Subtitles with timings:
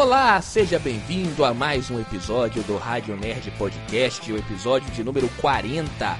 [0.00, 5.28] Olá, seja bem-vindo a mais um episódio do Rádio Nerd Podcast, o episódio de número
[5.42, 6.16] 40.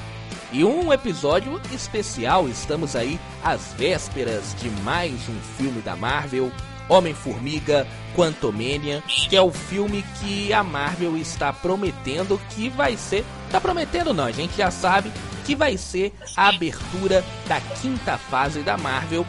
[0.52, 6.52] E um episódio especial, estamos aí às vésperas de mais um filme da Marvel,
[6.90, 13.24] Homem-Formiga Quantumania, que é o filme que a Marvel está prometendo que vai ser.
[13.50, 15.10] Tá prometendo não, a gente já sabe
[15.46, 19.24] que vai ser a abertura da quinta fase da Marvel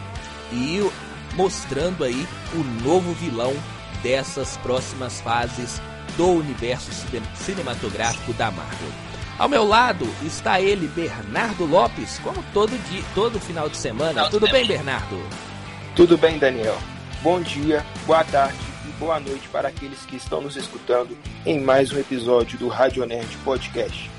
[0.52, 0.82] e
[1.38, 3.56] mostrando aí o novo vilão
[4.02, 5.82] dessas próximas fases
[6.18, 6.92] do universo
[7.36, 8.90] cinematográfico da Marvel.
[9.38, 14.30] Ao meu lado está ele, Bernardo Lopes, como todo dia, todo final de semana.
[14.30, 15.18] Tudo bem, Bernardo?
[15.96, 16.78] Tudo bem, Daniel.
[17.24, 21.92] Bom dia, boa tarde e boa noite para aqueles que estão nos escutando em mais
[21.92, 24.10] um episódio do Rádio Nerd Podcast.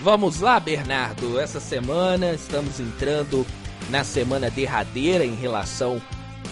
[0.00, 1.38] Vamos lá, Bernardo.
[1.38, 3.46] Essa semana estamos entrando
[3.90, 6.00] na semana derradeira em relação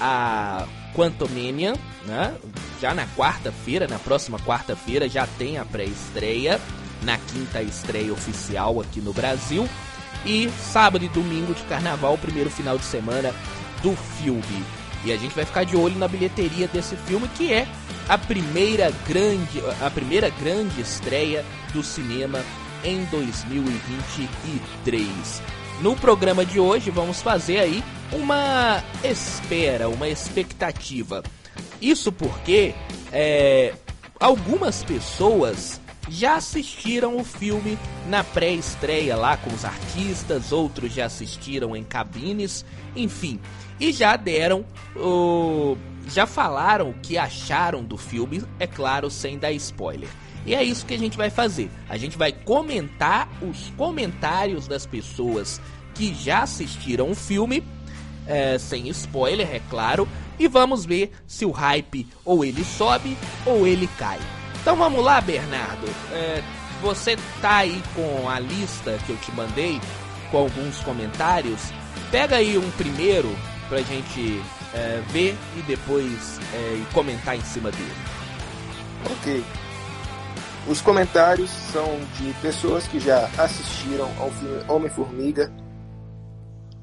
[0.01, 1.75] a Quantumania,
[2.07, 2.35] né?
[2.81, 6.61] Já na quarta-feira, na próxima quarta-feira, já tem a pré-estreia,
[7.03, 9.69] na quinta estreia oficial aqui no Brasil.
[10.25, 13.35] E sábado e domingo de carnaval, primeiro final de semana
[13.83, 14.65] do filme.
[15.05, 17.67] E a gente vai ficar de olho na bilheteria desse filme, que é
[18.09, 22.45] a primeira grande, a primeira grande estreia do cinema
[22.85, 25.43] em 2023.
[25.81, 31.23] No programa de hoje vamos fazer aí uma espera, uma expectativa.
[31.81, 32.75] Isso porque
[33.13, 33.75] é,
[34.19, 41.77] algumas pessoas já assistiram o filme na pré-estreia lá com os artistas, outros já assistiram
[41.77, 42.65] em cabines,
[42.97, 43.39] enfim,
[43.79, 44.65] e já deram
[44.97, 45.77] o.
[46.07, 50.09] já falaram o que acharam do filme, é claro, sem dar spoiler.
[50.45, 51.71] E é isso que a gente vai fazer.
[51.89, 55.61] A gente vai comentar os comentários das pessoas
[55.95, 57.63] que já assistiram o filme,
[58.31, 60.09] é, sem spoiler, é claro,
[60.39, 64.19] e vamos ver se o hype ou ele sobe ou ele cai.
[64.63, 65.87] Então vamos lá, Bernardo.
[66.13, 66.43] É,
[66.81, 69.81] você tá aí com a lista que eu te mandei,
[70.31, 71.73] com alguns comentários.
[72.11, 73.29] Pega aí um primeiro
[73.69, 74.41] pra gente
[74.73, 77.95] é, ver e depois é, comentar em cima dele.
[79.13, 79.45] Ok.
[80.69, 81.87] Os comentários são
[82.19, 85.53] de pessoas que já assistiram ao filme Homem-Formiga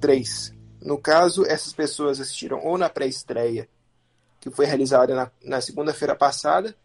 [0.01, 0.56] 3.
[0.81, 3.67] No caso, essas pessoas assistiram ou na pré-estreia,
[4.39, 6.75] que foi realizada na, na segunda-feira passada,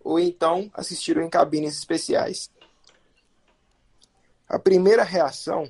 [0.00, 2.50] ou então assistiram em cabines especiais.
[4.48, 5.68] A primeira reação,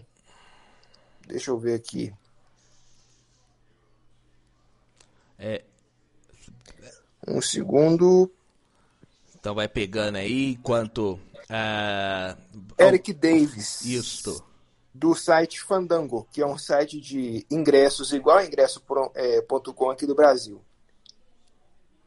[1.26, 2.12] deixa eu ver aqui.
[5.38, 5.64] É.
[7.26, 8.30] Um segundo.
[9.34, 11.18] Então vai pegando aí enquanto.
[11.50, 12.36] Uh...
[12.78, 13.82] Eric Davis.
[13.84, 14.44] Isso.
[14.94, 20.14] Do site Fandango, que é um site de ingressos igual a ingresso.com é, aqui do
[20.14, 20.62] Brasil.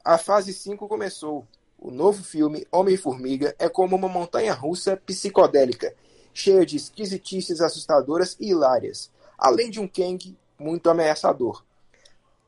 [0.05, 1.45] A fase 5 começou.
[1.77, 5.93] O novo filme Homem-Formiga é como uma montanha russa psicodélica,
[6.33, 11.63] cheia de esquisitices assustadoras e hilárias, além de um Kang muito ameaçador.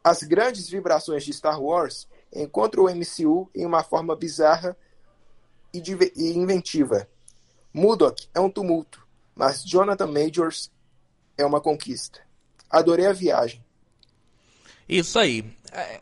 [0.02, 4.76] As grandes vibrações de Star Wars encontram o MCU em uma forma bizarra
[5.74, 5.82] e,
[6.34, 7.08] inventiva.
[7.74, 9.06] Mudok é um tumulto,
[9.40, 10.70] mas Jonathan Majors
[11.38, 12.20] é uma conquista.
[12.70, 13.64] Adorei a viagem.
[14.88, 15.46] Isso aí.
[15.72, 16.02] É,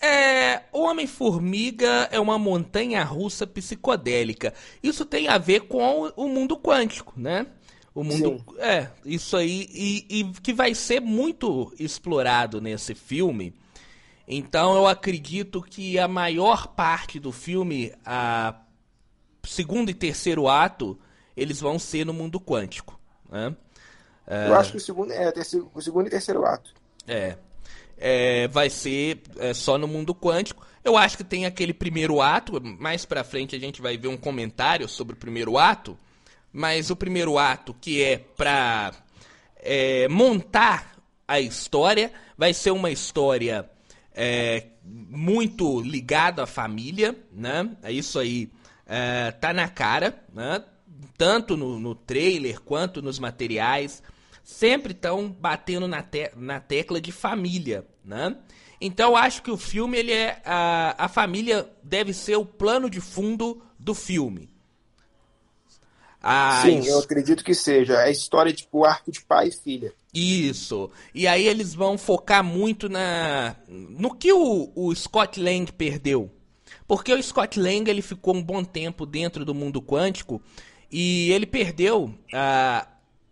[0.00, 4.54] é, Homem-Formiga é uma montanha russa psicodélica.
[4.80, 7.48] Isso tem a ver com o mundo quântico, né?
[7.92, 8.44] O mundo.
[8.48, 8.60] Sim.
[8.60, 9.68] É, isso aí.
[9.72, 13.52] E, e, que vai ser muito explorado nesse filme.
[14.28, 18.54] Então eu acredito que a maior parte do filme, a
[19.42, 20.96] segundo e terceiro ato,
[21.36, 22.98] eles vão ser no mundo quântico.
[23.30, 23.54] Né?
[24.26, 25.32] Eu acho que o segundo, é,
[25.74, 26.74] o segundo e terceiro ato.
[27.06, 27.36] É
[27.96, 30.66] é, vai ser é, só no mundo quântico.
[30.84, 34.16] Eu acho que tem aquele primeiro ato, mais pra frente a gente vai ver um
[34.16, 35.98] comentário sobre o primeiro ato,
[36.52, 38.92] mas o primeiro ato que é pra
[39.56, 40.94] é, montar
[41.26, 43.68] a história, vai ser uma história
[44.14, 47.68] é, muito ligada à família, né?
[47.82, 48.48] É isso aí
[48.86, 50.62] é, tá na cara, né?
[51.16, 54.02] Tanto no, no trailer quanto nos materiais
[54.46, 58.36] sempre estão batendo na, te na tecla de família, né?
[58.80, 62.88] Então eu acho que o filme ele é a, a família deve ser o plano
[62.88, 64.48] de fundo do filme.
[66.22, 66.62] As...
[66.62, 67.94] Sim, eu acredito que seja.
[67.94, 69.92] É a história tipo o arco de pai e filha.
[70.12, 70.90] Isso.
[71.14, 76.30] E aí eles vão focar muito na no que o, o Scott Lang perdeu.
[76.86, 80.40] Porque o Scott Lang ele ficou um bom tempo dentro do mundo quântico
[80.90, 82.86] e ele perdeu a,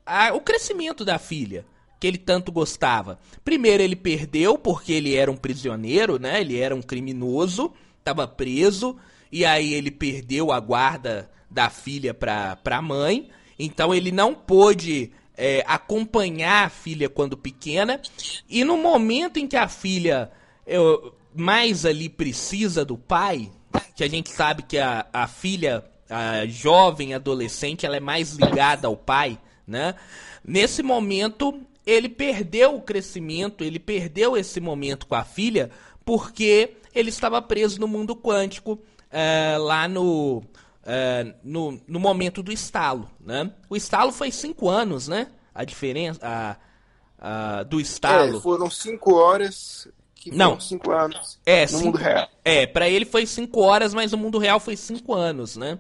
[0.05, 1.65] a, o crescimento da filha
[2.01, 3.19] que ele tanto gostava.
[3.45, 6.41] Primeiro ele perdeu porque ele era um prisioneiro, né?
[6.41, 8.97] Ele era um criminoso, estava preso
[9.33, 15.12] e aí ele perdeu a guarda da filha para a mãe, então ele não pôde
[15.37, 18.00] é, acompanhar a filha quando pequena
[18.49, 20.31] e no momento em que a filha
[20.67, 23.50] eu, mais ali precisa do pai,
[23.97, 28.87] que a gente sabe que a, a filha, a jovem adolescente, ela é mais ligada
[28.87, 29.96] ao pai, né?
[30.44, 35.70] Nesse momento, ele perdeu o crescimento, ele perdeu esse momento com a filha,
[36.05, 38.78] porque ele estava preso no mundo quântico,
[39.11, 40.44] é, lá no,
[40.84, 43.50] é, no, no momento do estalo, né?
[43.69, 45.28] O estalo foi cinco anos, né?
[45.52, 48.38] A diferença a, a do estalo.
[48.38, 52.28] É, foram cinco horas que não cinco anos é, no cinco, mundo real.
[52.44, 55.78] É, para ele foi cinco horas, mas no mundo real foi cinco anos, né?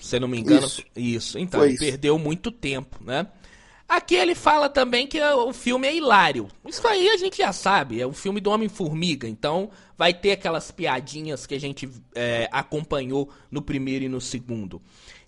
[0.00, 0.84] Se não me engano, isso.
[0.96, 1.38] isso.
[1.38, 3.26] Então, ele perdeu muito tempo, né?
[3.88, 6.46] Aqui ele fala também que o filme é hilário.
[6.64, 9.68] Isso aí a gente já sabe, é um filme do Homem-Formiga, então
[9.98, 14.80] vai ter aquelas piadinhas que a gente é, acompanhou no primeiro e no segundo.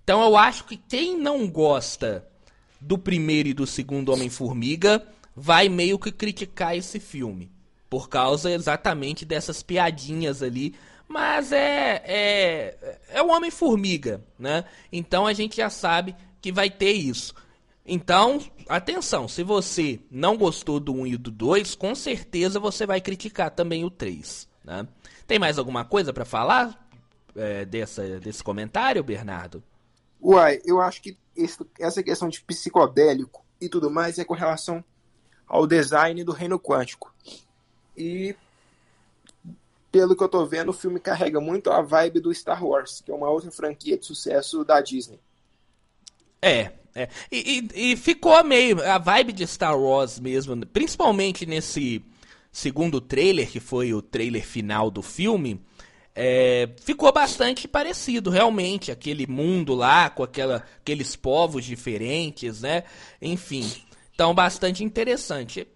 [0.04, 2.24] Então eu acho que quem não gosta
[2.80, 7.50] do primeiro e do segundo Homem-Formiga vai meio que criticar esse filme.
[7.90, 10.74] Por causa exatamente dessas piadinhas ali.
[11.12, 12.02] Mas é.
[12.06, 14.64] É, é o Homem-Formiga, né?
[14.90, 17.34] Então a gente já sabe que vai ter isso.
[17.84, 23.00] Então, atenção, se você não gostou do 1 e do 2, com certeza você vai
[23.00, 24.48] criticar também o 3.
[24.64, 24.88] Né?
[25.26, 26.88] Tem mais alguma coisa para falar
[27.36, 29.62] é, dessa, desse comentário, Bernardo?
[30.20, 34.82] Uai, eu acho que esse, essa questão de psicodélico e tudo mais é com relação
[35.46, 37.12] ao design do reino quântico.
[37.96, 38.34] E
[39.92, 43.10] pelo que eu tô vendo, o filme carrega muito a vibe do Star Wars, que
[43.10, 45.20] é uma outra franquia de sucesso da Disney.
[46.40, 47.08] É, é.
[47.30, 52.02] E, e, e, ficou meio a vibe de Star Wars mesmo, principalmente nesse
[52.50, 55.60] segundo trailer, que foi o trailer final do filme.
[56.14, 62.84] É, ficou bastante parecido, realmente, aquele mundo lá, com aquela, aqueles povos diferentes, né?
[63.20, 63.70] Enfim,
[64.14, 65.66] então bastante interessante.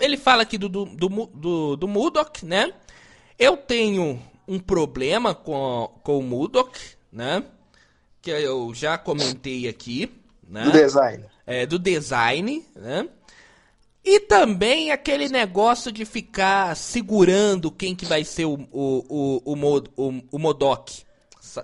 [0.00, 2.72] Ele fala aqui do, do, do, do, do Mudok, né?
[3.38, 6.78] Eu tenho um problema com, com o Mudok,
[7.12, 7.44] né?
[8.24, 10.10] que eu já comentei aqui,
[10.48, 10.64] né?
[10.64, 11.24] Do design.
[11.46, 13.06] É, do design, né?
[14.02, 19.84] E também aquele negócio de ficar segurando quem que vai ser o, o, o, o,
[19.96, 21.02] o, o Modok.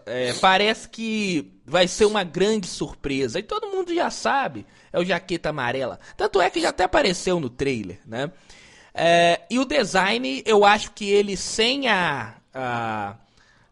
[0.04, 3.38] É, parece que vai ser uma grande surpresa.
[3.38, 4.66] E todo mundo já sabe.
[4.92, 5.98] É o Jaqueta Amarela.
[6.16, 8.30] Tanto é que já até apareceu no trailer, né?
[9.02, 13.16] É, e o design, eu acho que ele sem a, a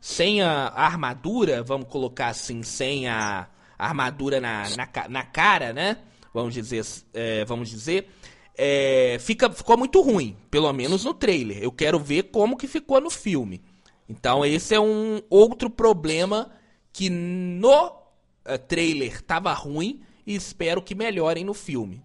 [0.00, 3.46] sem a, armadura, vamos colocar assim, sem a,
[3.78, 5.98] armadura na, na, na, cara, né?
[6.32, 6.82] Vamos dizer,
[7.12, 8.08] é, vamos dizer,
[8.56, 11.62] é, fica, ficou muito ruim, pelo menos no trailer.
[11.62, 13.62] Eu quero ver como que ficou no filme.
[14.08, 16.50] Então esse é um outro problema
[16.90, 22.02] que no uh, trailer tava ruim e espero que melhorem no filme.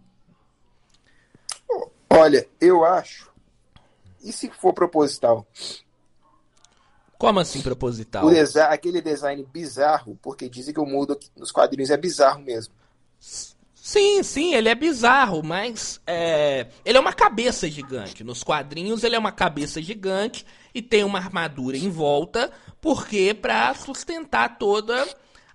[2.16, 3.32] Olha, eu acho.
[4.24, 5.46] E se for proposital?
[7.18, 8.30] Como assim proposital?
[8.30, 12.74] Desi aquele design bizarro, porque dizem que o mundo nos quadrinhos é bizarro mesmo.
[13.20, 16.68] Sim, sim, ele é bizarro, mas é...
[16.86, 18.24] ele é uma cabeça gigante.
[18.24, 23.74] Nos quadrinhos ele é uma cabeça gigante e tem uma armadura em volta, porque para
[23.74, 25.06] sustentar toda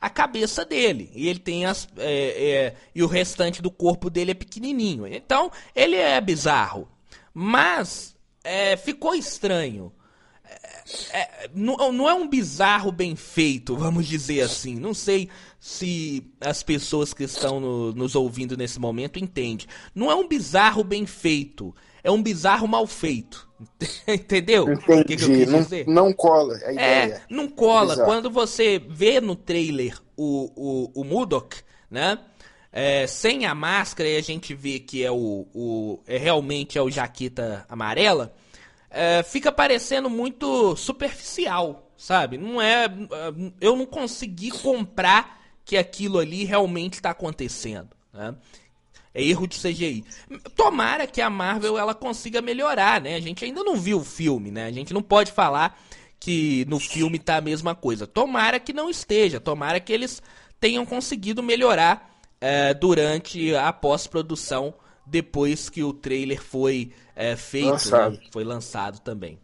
[0.00, 1.11] a cabeça dele.
[1.14, 5.07] E ele tem as é, é, e o restante do corpo dele é pequenininho.
[5.07, 6.88] Então ele é bizarro,
[7.33, 9.93] mas é, ficou estranho
[11.12, 14.75] é, não, não é um bizarro bem feito, vamos dizer assim.
[14.75, 15.28] Não sei
[15.61, 19.67] se as pessoas que estão no, nos ouvindo nesse momento entendem.
[19.95, 21.75] Não é um bizarro bem feito,
[22.09, 23.49] é um bizarro mal feito.
[24.07, 24.73] Entendeu?
[24.73, 25.05] Entendi.
[25.05, 25.87] Que que eu quis dizer?
[25.87, 27.15] Não, não cola a é, ideia.
[27.15, 27.91] É, não cola.
[27.91, 28.09] Bizarro.
[28.09, 30.50] Quando você vê no trailer o,
[30.95, 31.57] o, o Mudok,
[31.91, 32.19] né?
[32.71, 36.83] É, sem a máscara e a gente vê que é o, o é realmente é
[36.83, 38.35] o jaqueta amarela
[38.91, 42.38] é, fica parecendo muito superficial, sabe?
[42.38, 42.87] Não é.
[43.61, 47.91] Eu não consegui comprar que aquilo ali realmente está acontecendo.
[48.12, 48.35] Né?
[49.14, 50.05] É erro de CGI.
[50.55, 53.14] Tomara que a Marvel ela consiga melhorar, né?
[53.14, 54.67] A gente ainda não viu o filme, né?
[54.67, 55.81] A gente não pode falar
[56.21, 58.07] que no filme tá a mesma coisa.
[58.07, 59.40] Tomara que não esteja.
[59.40, 60.23] Tomara que eles
[60.61, 64.75] tenham conseguido melhorar é, durante a pós-produção
[65.07, 67.73] depois que o trailer foi é, feito, né?
[67.73, 68.17] lançado.
[68.17, 68.26] Né?
[68.31, 69.38] foi lançado também.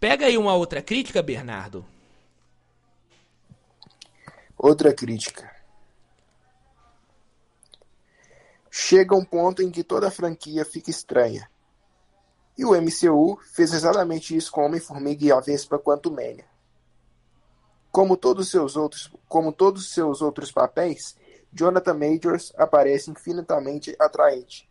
[0.00, 1.84] Pega aí uma outra crítica, Bernardo.
[4.56, 5.57] Outra crítica.
[8.80, 11.50] Chega um ponto em que toda a franquia fica estranha.
[12.56, 16.44] E o MCU fez exatamente isso com Homem-Formiga e a Vespa Quantumania.
[17.90, 21.16] Como todos seus outros, como todos seus outros papéis,
[21.52, 24.70] Jonathan Majors aparece infinitamente atraente,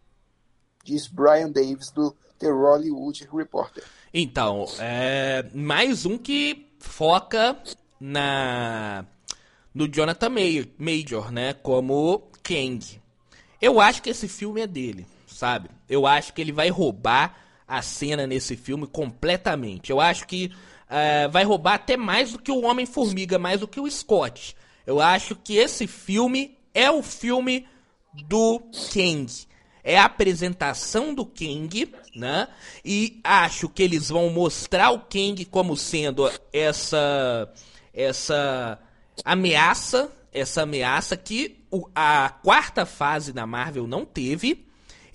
[0.85, 3.83] diz Brian Davis do The Hollywood Reporter.
[4.13, 7.61] Então, é mais um que foca
[7.99, 9.05] na
[9.75, 10.29] no Jonathan
[10.79, 13.05] Major, né, como Kang.
[13.61, 15.69] Eu acho que esse filme é dele, sabe?
[15.89, 17.35] Eu acho que ele vai roubar
[17.67, 19.91] a cena nesse filme completamente.
[19.91, 20.51] Eu acho que
[20.87, 24.55] uh, vai roubar até mais do que o Homem-Formiga, mais do que o Scott.
[24.85, 27.67] Eu acho que esse filme é o filme
[28.13, 28.59] do
[28.93, 29.27] Kang.
[29.83, 32.47] É a apresentação do Kang, né?
[32.83, 37.51] E acho que eles vão mostrar o Kang como sendo essa
[37.93, 38.79] essa
[39.25, 41.56] ameaça, essa ameaça que
[41.95, 44.65] a quarta fase da Marvel não teve.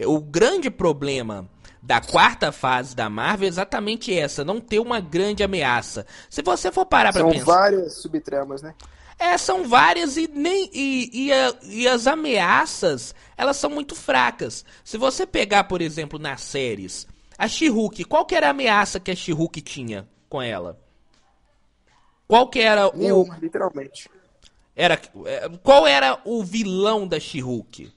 [0.00, 1.48] O grande problema
[1.82, 6.06] da quarta fase da Marvel é exatamente essa, não ter uma grande ameaça.
[6.30, 7.44] Se você for parar para pensar...
[7.44, 8.74] São várias subtramas, né?
[9.18, 14.64] É, são várias e nem e, e, a, e, as ameaças, elas são muito fracas.
[14.82, 17.06] Se você pegar, por exemplo, nas séries,
[17.38, 20.78] a She-Hulk, qual que era a ameaça que a She-Hulk tinha com ela?
[22.26, 24.10] Qual que era Nenhuma, o literalmente.
[24.74, 27.92] Era é, qual era o vilão da She-Hulk?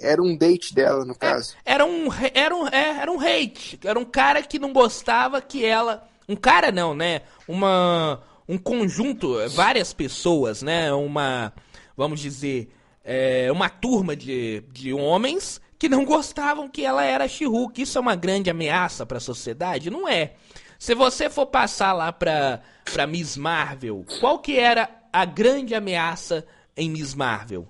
[0.00, 1.54] Era um date dela, no caso.
[1.64, 3.78] É, era um, era um, é, era um hate.
[3.84, 6.08] Era um cara que não gostava que ela.
[6.28, 7.22] Um cara não, né?
[7.46, 8.22] Uma.
[8.48, 10.92] Um conjunto, várias pessoas, né?
[10.92, 11.52] Uma.
[11.96, 12.70] Vamos dizer.
[13.04, 17.82] É, uma turma de, de homens que não gostavam que ela era She-Hulk.
[17.82, 19.90] Isso é uma grande ameaça para a sociedade?
[19.90, 20.34] Não é.
[20.78, 22.60] Se você for passar lá pra,
[22.92, 26.44] pra Miss Marvel, qual que era a grande ameaça
[26.76, 27.66] em Miss Marvel?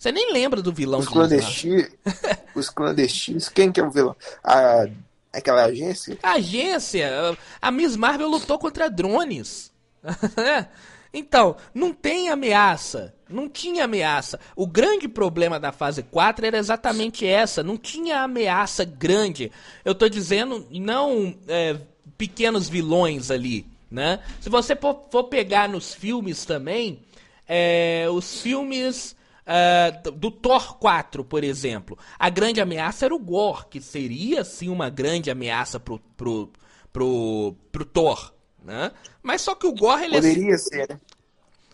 [0.00, 1.90] Você nem lembra do vilão os clandestinos.
[2.56, 3.48] os clandestinos.
[3.50, 4.16] Quem que é o vilão?
[4.42, 4.86] A,
[5.30, 6.16] aquela agência?
[6.22, 7.36] A agência.
[7.60, 9.70] A Miss Marvel lutou contra drones.
[11.12, 13.14] então, não tem ameaça.
[13.28, 14.40] Não tinha ameaça.
[14.56, 17.62] O grande problema da fase 4 era exatamente essa.
[17.62, 19.52] Não tinha ameaça grande.
[19.84, 21.76] Eu tô dizendo, não é,
[22.16, 23.69] pequenos vilões ali.
[23.90, 24.20] Né?
[24.40, 27.02] Se você for pegar nos filmes também,
[27.48, 29.18] é, os filmes
[29.50, 31.98] Uh, do Thor 4, por exemplo.
[32.16, 36.52] A grande ameaça era o Gore, que seria sim uma grande ameaça pro, pro,
[36.92, 38.32] pro, pro Thor.
[38.62, 38.92] Né?
[39.20, 40.58] Mas só que o Gore ele é Poderia é...
[40.58, 41.00] ser, né?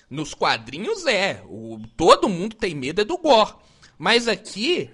[0.08, 1.42] Nos quadrinhos é.
[1.46, 3.54] O, todo mundo tem medo é do Gore.
[3.98, 4.88] Mas aqui,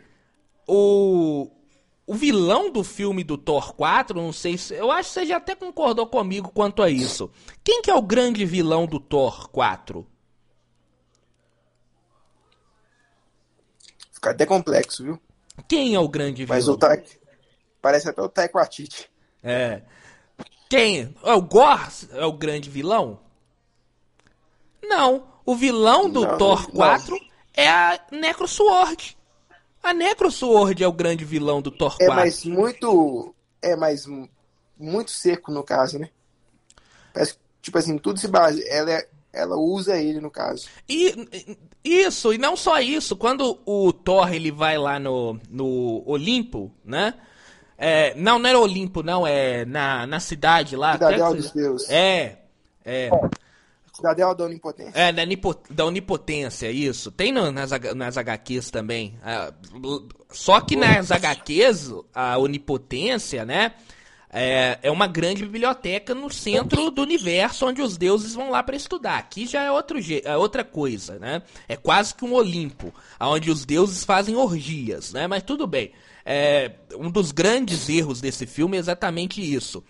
[0.67, 1.51] o,
[2.07, 4.75] o vilão do filme do Thor 4, não sei se.
[4.75, 7.31] Eu acho que você já até concordou comigo quanto a isso.
[7.63, 10.07] Quem que é o grande vilão do Thor 4?
[14.13, 15.21] Fica até complexo, viu?
[15.69, 16.57] Quem é o grande vilão?
[16.57, 16.97] Mas o Ta...
[17.81, 19.11] Parece até o Taiko Atiti.
[19.43, 19.83] É.
[20.71, 21.15] Quem?
[21.25, 23.21] É o Gore é o grande vilão?
[24.83, 25.27] Não.
[25.45, 27.21] O vilão do não, Thor 4 não.
[27.55, 29.17] é a Necro Sword.
[29.83, 32.05] A Necro Sword é o grande vilão do Thor 4.
[32.05, 33.35] É, mas muito.
[33.61, 34.07] É, mas
[34.79, 36.09] muito seco no caso, né?
[37.13, 38.67] Parece, tipo assim, tudo se base.
[38.69, 40.69] Ela é ela usa ele no caso.
[40.89, 41.15] E
[41.83, 47.15] isso, e não só isso, quando o Thor ele vai lá no, no Olimpo, né?
[47.79, 50.93] É, não, não era Olimpo, não, é na, na cidade lá.
[50.93, 51.91] Cidadela dos deuses.
[51.91, 52.39] É,
[52.85, 53.11] é.
[53.93, 54.93] Cidadela da Onipotência.
[54.95, 55.23] É, da,
[55.71, 57.11] da Onipotência, isso.
[57.11, 59.19] Tem no, nas, nas HQs também.
[59.25, 59.53] É,
[60.31, 63.75] só que nas HQs, a Onipotência, né?
[64.33, 68.75] é, é uma grande biblioteca no centro do universo onde os deuses vão lá para
[68.75, 69.19] estudar.
[69.19, 71.43] Aqui já é, outro, é outra coisa, né?
[71.69, 75.27] É quase que um Olimpo, onde os deuses fazem orgias, né?
[75.27, 75.93] Mas tudo bem.
[76.25, 79.85] É, um dos grandes erros desse filme é exatamente isso.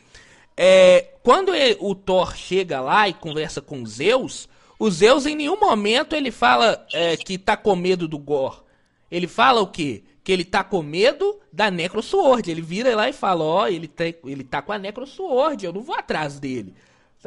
[0.57, 5.59] É, quando ele, o Thor chega lá e conversa com Zeus, o Zeus em nenhum
[5.59, 8.65] momento ele fala é, que tá com medo do Gor.
[9.11, 10.03] Ele fala o quê?
[10.25, 12.51] que ele tá com medo da Necrosword.
[12.51, 15.73] Ele vira lá e fala, ó, oh, ele, tá, ele tá com a Necrosword, eu
[15.73, 16.75] não vou atrás dele.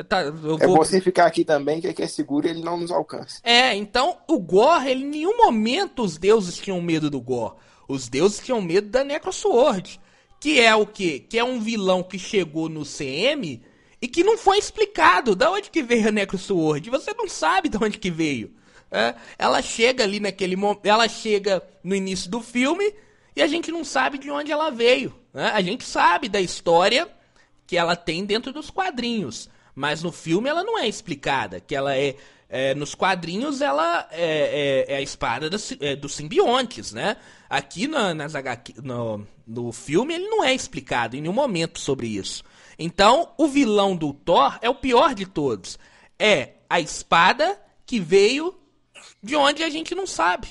[0.09, 3.39] Tá, eu é você ficar aqui também, que aqui é seguro ele não nos alcança.
[3.43, 7.55] É, então o Gore, ele, em nenhum momento os deuses tinham medo do Gore.
[7.87, 9.99] Os deuses tinham medo da Necrosword.
[10.39, 11.23] Que é o quê?
[11.27, 13.61] Que é um vilão que chegou no CM
[14.01, 16.89] e que não foi explicado de onde que veio a Necrosword.
[16.89, 18.53] Você não sabe de onde que veio.
[18.91, 22.93] É, ela chega ali naquele momento, ela chega no início do filme
[23.35, 25.13] e a gente não sabe de onde ela veio.
[25.33, 25.51] Né?
[25.53, 27.09] A gente sabe da história
[27.67, 31.97] que ela tem dentro dos quadrinhos, mas no filme ela não é explicada, que ela
[31.97, 32.15] é,
[32.55, 37.17] é, nos quadrinhos ela é, é, é a espada do, é, dos simbiontes, né?
[37.49, 42.07] Aqui na, nas HQ, no, no filme ele não é explicado em nenhum momento sobre
[42.07, 42.45] isso.
[42.79, 45.77] Então, o vilão do Thor é o pior de todos.
[46.17, 48.55] É a espada que veio
[49.21, 50.47] de onde a gente não sabe.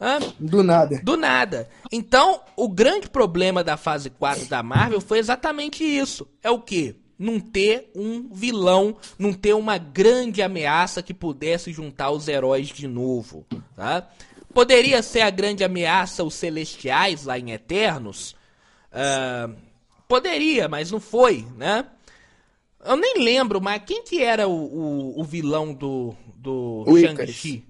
[0.00, 0.20] Hã?
[0.40, 1.00] Do nada.
[1.02, 1.68] Do nada.
[1.92, 6.26] Então, o grande problema da fase 4 da Marvel foi exatamente isso.
[6.42, 6.96] É o quê?
[7.18, 12.88] Não ter um vilão, não ter uma grande ameaça que pudesse juntar os heróis de
[12.88, 13.46] novo.
[13.76, 14.08] Tá?
[14.52, 18.36] Poderia ser a grande ameaça os Celestiais lá em Eternos?
[18.92, 19.54] Uh,
[20.06, 21.86] poderia, mas não foi, né?
[22.84, 27.64] Eu nem lembro, mas quem que era o, o, o vilão do, do Shang-Chi?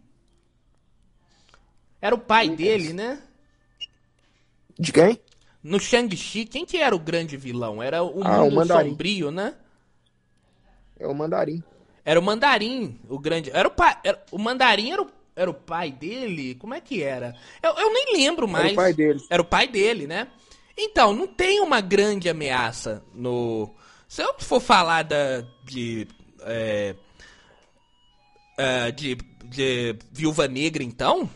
[2.02, 3.22] Era o pai dele, né?
[4.78, 5.18] De quem?
[5.64, 7.82] No Shang-Chi, quem que era o grande vilão?
[7.82, 9.54] Era o ah, mundo o sombrio, né?
[11.00, 11.64] É o Mandarim.
[12.04, 13.50] Era o Mandarim, o grande.
[13.50, 13.96] Era o pai.
[14.04, 14.22] Era...
[14.30, 15.08] O Mandarim era o...
[15.34, 16.54] era o pai dele?
[16.56, 17.34] Como é que era?
[17.62, 18.66] Eu, eu nem lembro mais.
[18.66, 19.20] Era o pai dele.
[19.30, 20.28] Era o pai dele, né?
[20.76, 23.74] Então, não tem uma grande ameaça no.
[24.06, 26.06] Se eu for falar da, de.
[26.42, 26.94] É,
[28.58, 31.28] é, de, de Viúva Negra, então,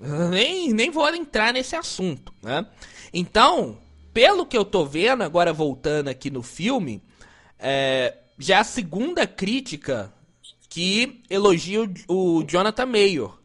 [0.30, 2.66] nem, nem vou entrar nesse assunto, né?
[3.16, 3.78] Então,
[4.12, 7.00] pelo que eu tô vendo, agora voltando aqui no filme,
[7.60, 10.12] é, já a segunda crítica
[10.68, 13.38] que elogia o, o Jonathan Major.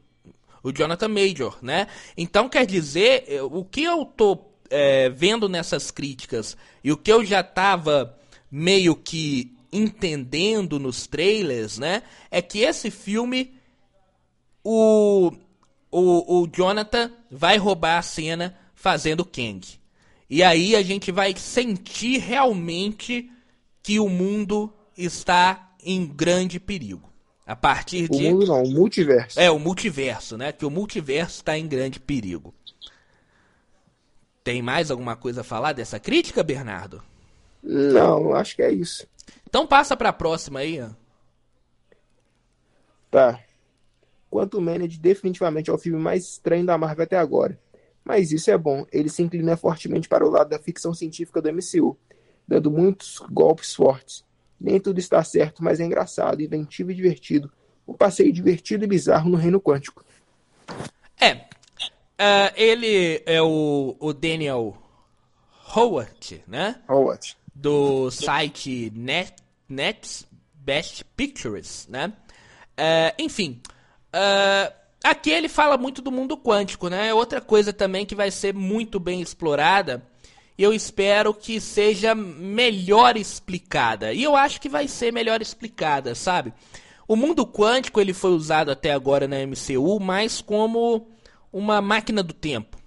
[0.64, 1.88] O Jonathan Major, né?
[2.18, 4.40] Então quer dizer, o que eu tô
[4.72, 8.18] é, vendo nessas críticas e o que eu já tava
[8.52, 12.02] meio que entendendo nos trailers, né?
[12.32, 13.54] É que esse filme,
[14.64, 15.32] o
[15.92, 19.62] o, o Jonathan vai roubar a cena fazendo Kang.
[20.30, 23.30] E aí a gente vai sentir realmente
[23.84, 27.10] que o mundo está em grande perigo.
[27.46, 28.28] A partir de.
[28.28, 29.40] O mundo não, o multiverso.
[29.40, 30.52] É, o multiverso, né?
[30.52, 32.54] Que o multiverso está em grande perigo.
[34.44, 37.04] Tem mais alguma coisa a falar dessa crítica, Bernardo?
[37.62, 39.06] Não, acho que é isso.
[39.48, 40.80] Então passa para a próxima aí.
[40.82, 40.90] Ó.
[43.12, 43.40] Tá.
[44.30, 47.60] Quanto Manage definitivamente é o filme mais estranho da Marvel até agora.
[48.04, 51.52] Mas isso é bom, ele se inclina fortemente para o lado da ficção científica do
[51.54, 51.98] MCU,
[52.48, 54.24] dando muitos golpes fortes.
[54.60, 57.52] Nem tudo está certo, mas é engraçado, inventivo e divertido.
[57.88, 60.04] Um passeio divertido e bizarro no reino quântico.
[61.20, 61.34] É.
[61.34, 64.78] Uh, ele é o, o Daniel
[65.76, 66.82] Howard, né?
[66.88, 67.38] Howard.
[67.56, 69.34] Do site Net,
[69.68, 72.14] Nets Best Pictures, né?
[72.78, 73.62] Uh, enfim,
[74.10, 77.14] Uh, aqui ele fala muito do mundo quântico, né?
[77.14, 80.04] Outra coisa também que vai ser muito bem explorada.
[80.58, 84.14] Eu espero que seja melhor explicada.
[84.14, 86.54] E eu acho que vai ser melhor explicada, sabe?
[87.08, 91.08] O mundo quântico ele foi usado até agora na MCU mais como
[91.52, 92.78] uma máquina do tempo.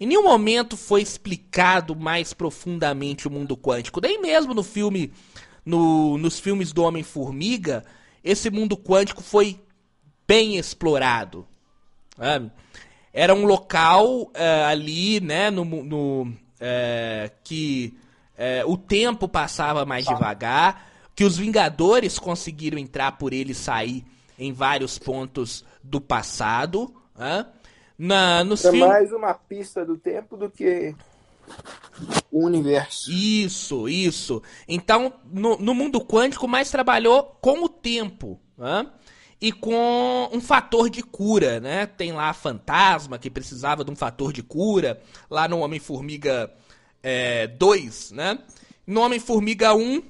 [0.00, 4.00] Em nenhum momento foi explicado mais profundamente o mundo quântico.
[4.00, 5.12] Nem mesmo no filme,
[5.64, 7.84] no, nos filmes do Homem-Formiga,
[8.22, 9.58] esse mundo quântico foi
[10.28, 11.46] bem explorado.
[12.14, 12.52] Sabe?
[13.12, 14.32] Era um local uh,
[14.68, 17.96] ali, né, no, no uh, que
[18.36, 20.86] uh, o tempo passava mais devagar,
[21.16, 24.04] que os Vingadores conseguiram entrar por ele e sair
[24.38, 26.94] em vários pontos do passado.
[27.98, 30.94] Na, nos é mais uma pista do tempo do que
[32.30, 33.10] o universo.
[33.10, 34.40] Isso, isso.
[34.68, 38.38] Então, no, no mundo quântico, mais trabalhou com o tempo.
[38.56, 38.86] Né?
[39.40, 41.86] E com um fator de cura, né?
[41.86, 46.52] Tem lá a Fantasma, que precisava de um fator de cura, lá no Homem-Formiga
[47.02, 48.38] é, 2, né?
[48.86, 50.02] No Homem-Formiga 1,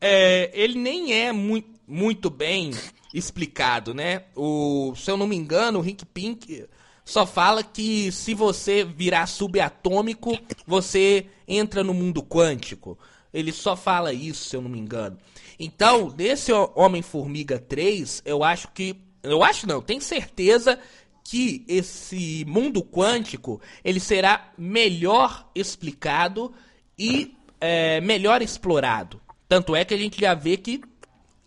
[0.00, 2.70] é, ele nem é mu muito bem
[3.12, 4.24] explicado, né?
[4.34, 6.64] O, se eu não me engano, o Rick Pink
[7.04, 12.98] só fala que se você virar subatômico, você entra no mundo quântico.
[13.32, 15.16] Ele só fala isso, se eu não me engano.
[15.58, 18.96] Então, nesse Homem-Formiga 3, eu acho que.
[19.22, 20.78] Eu acho não, tenho certeza
[21.24, 26.52] que esse mundo quântico ele será melhor explicado
[26.98, 29.20] e é, melhor explorado.
[29.48, 30.80] Tanto é que a gente já vê que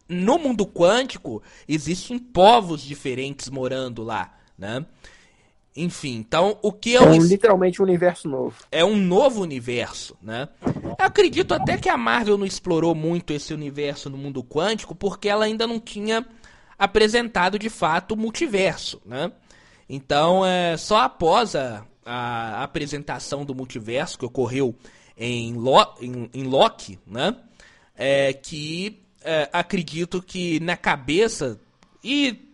[0.07, 4.85] no mundo quântico existem povos diferentes morando lá, né?
[5.75, 7.03] Enfim, então o que eu.
[7.03, 8.55] É um, literalmente um universo novo.
[8.71, 10.47] É um novo universo, né?
[10.65, 15.27] Eu acredito até que a Marvel não explorou muito esse universo no mundo quântico porque
[15.27, 16.25] ela ainda não tinha
[16.79, 19.31] apresentado de fato o multiverso, né?
[19.89, 24.73] Então, é, só após a, a apresentação do multiverso que ocorreu
[25.17, 27.35] em, Lo, em, em Loki, né?
[27.97, 31.59] É, que é, acredito que na cabeça
[32.03, 32.45] e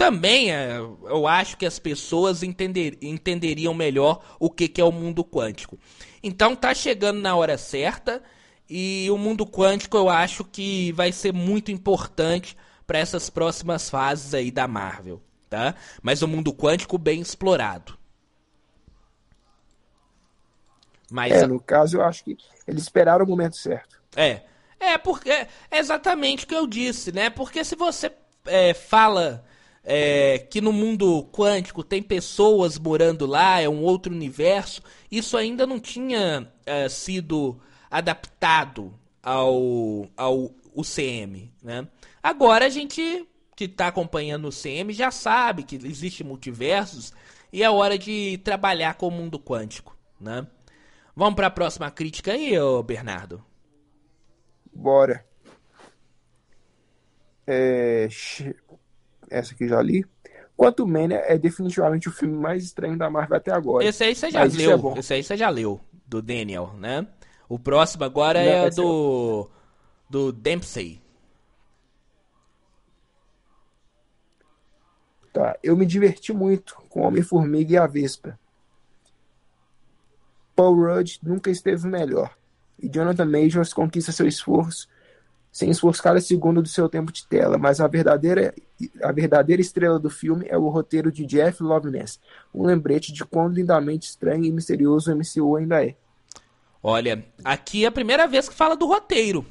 [0.00, 4.90] também é, eu acho que as pessoas entender, entenderiam melhor o que, que é o
[4.90, 5.78] mundo quântico.
[6.22, 8.22] Então tá chegando na hora certa
[8.66, 14.32] e o mundo quântico eu acho que vai ser muito importante para essas próximas fases
[14.32, 15.74] aí da Marvel, tá?
[16.02, 17.98] Mas o mundo quântico bem explorado.
[21.10, 24.00] Mas é, no caso eu acho que eles esperaram o momento certo.
[24.16, 24.44] É.
[24.80, 27.28] É, porque é exatamente o que eu disse, né?
[27.28, 28.10] Porque se você
[28.46, 29.44] é, fala
[29.84, 35.66] é, que no mundo quântico tem pessoas morando lá, é um outro universo, isso ainda
[35.66, 37.58] não tinha é, sido
[37.90, 41.86] adaptado ao, ao UCM, né?
[42.22, 47.12] Agora a gente que está acompanhando o CM já sabe que existe multiversos
[47.52, 50.46] e é hora de trabalhar com o mundo quântico, né?
[51.14, 53.44] Vamos para a próxima crítica aí, ô Bernardo?
[54.72, 55.26] Bora.
[57.46, 58.08] É,
[59.30, 60.04] essa aqui já li.
[60.56, 63.84] Quanto Mania é definitivamente o filme mais estranho da Marvel até agora.
[63.84, 64.92] Esse aí você já Mas leu.
[64.94, 67.06] É esse aí você já leu, do Daniel, né?
[67.48, 69.48] O próximo agora Não, é do.
[69.48, 70.12] É...
[70.12, 71.00] do Dempsey.
[75.32, 78.38] Tá, eu me diverti muito com Homem-Formiga e a Vespa.
[80.54, 82.36] Paul Rudd nunca esteve melhor.
[82.78, 84.88] E Jonathan Majors conquista seu esforço
[85.52, 88.54] sem esforço cada segundo do seu tempo de tela, mas a verdadeira,
[89.02, 92.20] a verdadeira estrela do filme é o roteiro de Jeff Loveness,
[92.54, 95.94] um lembrete de quão lindamente estranho e misterioso o MCU ainda é.
[96.82, 99.44] Olha, aqui é a primeira vez que fala do roteiro.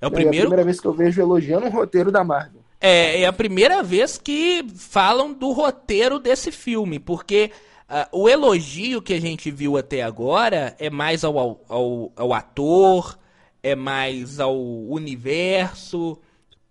[0.00, 0.36] É o primeiro...
[0.36, 2.62] É a primeira vez que eu vejo elogiando um roteiro da Marvel.
[2.80, 7.50] É, é a primeira vez que falam do roteiro desse filme, porque
[7.90, 13.18] uh, o elogio que a gente viu até agora é mais ao, ao, ao ator,
[13.68, 16.18] é mais ao universo,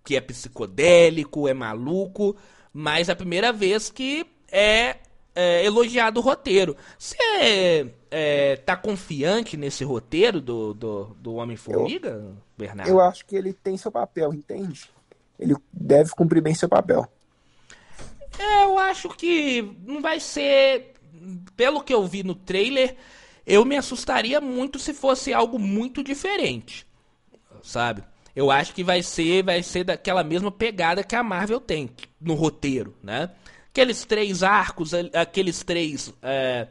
[0.04, 2.36] que é psicodélico, é maluco,
[2.74, 4.98] mas é a primeira vez que é,
[5.36, 6.76] é elogiado o roteiro.
[6.98, 12.90] Você é, tá confiante nesse roteiro do, do, do Homem-Formiga, Bernardo?
[12.90, 14.90] Eu acho que ele tem seu papel, entende?
[15.40, 17.08] Ele deve cumprir bem seu papel.
[18.40, 20.94] É, eu acho que não vai ser.
[21.56, 22.96] Pelo que eu vi no trailer,
[23.46, 26.87] eu me assustaria muito se fosse algo muito diferente,
[27.64, 28.04] sabe?
[28.36, 31.90] Eu acho que vai ser, vai ser daquela mesma pegada que a Marvel tem
[32.22, 33.32] no roteiro, né?
[33.70, 36.68] Aqueles três arcos, aqueles três, é,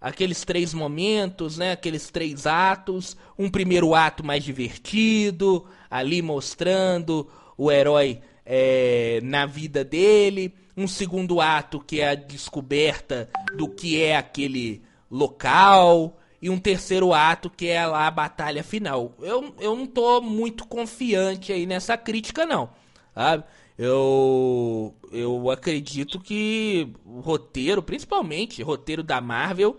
[0.00, 1.72] aqueles três momentos, né?
[1.72, 9.84] Aqueles três atos, um primeiro ato mais divertido, ali mostrando o herói é, na vida
[9.84, 16.58] dele, um segundo ato que é a descoberta do que é aquele local e um
[16.58, 19.14] terceiro ato que é lá a batalha final.
[19.20, 22.70] Eu, eu não tô muito confiante aí nessa crítica não,
[23.14, 23.44] sabe?
[23.78, 29.78] Eu, eu acredito que o roteiro, principalmente o roteiro da Marvel,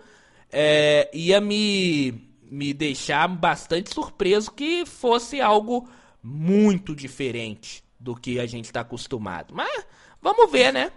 [0.50, 5.88] é, ia me, me deixar bastante surpreso que fosse algo
[6.24, 9.54] muito diferente do que a gente está acostumado.
[9.54, 9.86] Mas
[10.22, 10.92] vamos ver, né?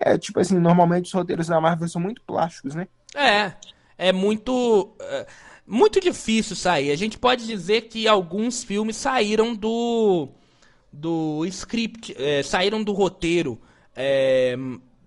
[0.00, 2.88] É, tipo assim, normalmente os roteiros da Marvel são muito plásticos, né?
[3.14, 3.52] É,
[3.96, 4.94] é muito.
[5.00, 5.26] É,
[5.66, 6.90] muito difícil sair.
[6.90, 10.28] A gente pode dizer que alguns filmes saíram do.
[10.92, 13.60] do script, é, saíram do roteiro
[13.96, 14.56] é,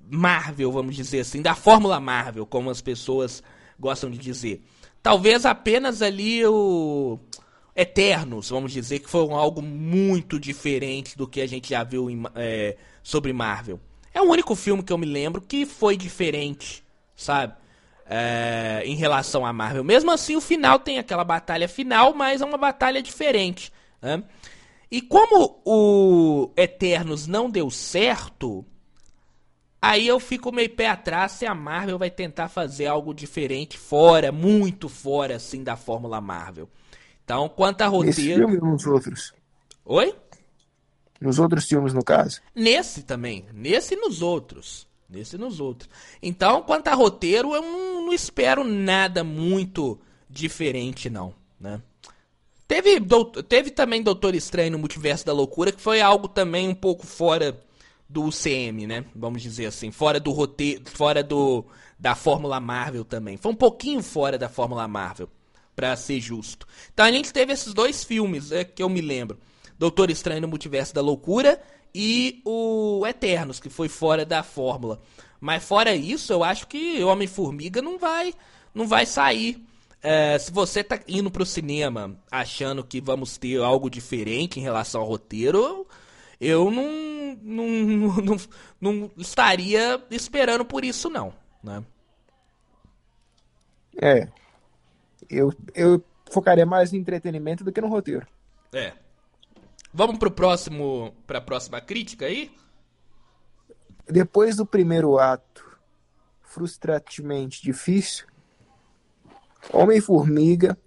[0.10, 3.44] Marvel, vamos dizer assim, da fórmula Marvel, como as pessoas
[3.80, 4.64] gostam de dizer.
[5.02, 7.20] Talvez apenas ali o.
[7.76, 12.24] Eternos, vamos dizer, que foi algo muito diferente do que a gente já viu em,
[12.34, 13.80] é, sobre Marvel.
[14.12, 16.84] É o único filme que eu me lembro que foi diferente,
[17.16, 17.54] sabe?
[18.10, 19.84] É, em relação à Marvel.
[19.84, 23.72] Mesmo assim, o final tem aquela batalha final, mas é uma batalha diferente.
[24.02, 24.24] Né?
[24.90, 28.66] E como o Eternos não deu certo,
[29.82, 34.32] aí eu fico meio pé atrás se a Marvel vai tentar fazer algo diferente fora,
[34.32, 36.70] muito fora assim da fórmula Marvel.
[37.24, 38.16] Então, quanto a roteiro.
[38.16, 39.34] Nesse filme ou nos outros?
[39.84, 40.16] Oi?
[41.20, 42.40] Nos outros filmes, no caso?
[42.56, 43.46] Nesse também.
[43.54, 44.87] Nesse e nos outros.
[45.10, 45.90] Nesse e nos outros.
[46.22, 51.34] Então, quanto a roteiro, eu não, não espero nada muito diferente, não.
[51.60, 51.82] Né?
[52.68, 53.00] Teve,
[53.48, 57.58] teve também Doutor Estranho no Multiverso da Loucura, que foi algo também um pouco fora
[58.10, 59.06] do UCM, né?
[59.16, 61.66] Vamos dizer assim, fora do roteiro, fora do
[62.00, 63.38] da Fórmula Marvel também.
[63.38, 65.30] Foi um pouquinho fora da Fórmula Marvel,
[65.76, 66.68] para ser justo.
[66.94, 69.40] Então a gente teve esses dois filmes, é, que eu me lembro.
[69.80, 71.60] Doutor Estranho no Multiverso da Loucura
[71.94, 75.02] e o Eternos, que foi fora da fórmula.
[75.40, 78.34] Mas fora isso, eu acho que Homem-Formiga não vai,
[78.74, 79.64] não vai sair.
[80.02, 85.02] É, se você tá indo pro cinema achando que vamos ter algo diferente em relação
[85.02, 85.88] ao roteiro,
[86.40, 87.68] eu não, não,
[88.22, 88.38] não,
[88.80, 91.34] não estaria esperando por isso, não.
[91.64, 91.84] Né?
[94.02, 94.28] É.
[95.30, 98.26] Eu, eu focaria mais no entretenimento do que no roteiro.
[98.72, 98.94] É.
[99.94, 102.52] Vamos pro próximo, pra próxima crítica aí?
[104.08, 105.66] Depois do primeiro ato,
[106.42, 108.26] frustrantemente difícil,
[109.72, 110.78] Homem-Formiga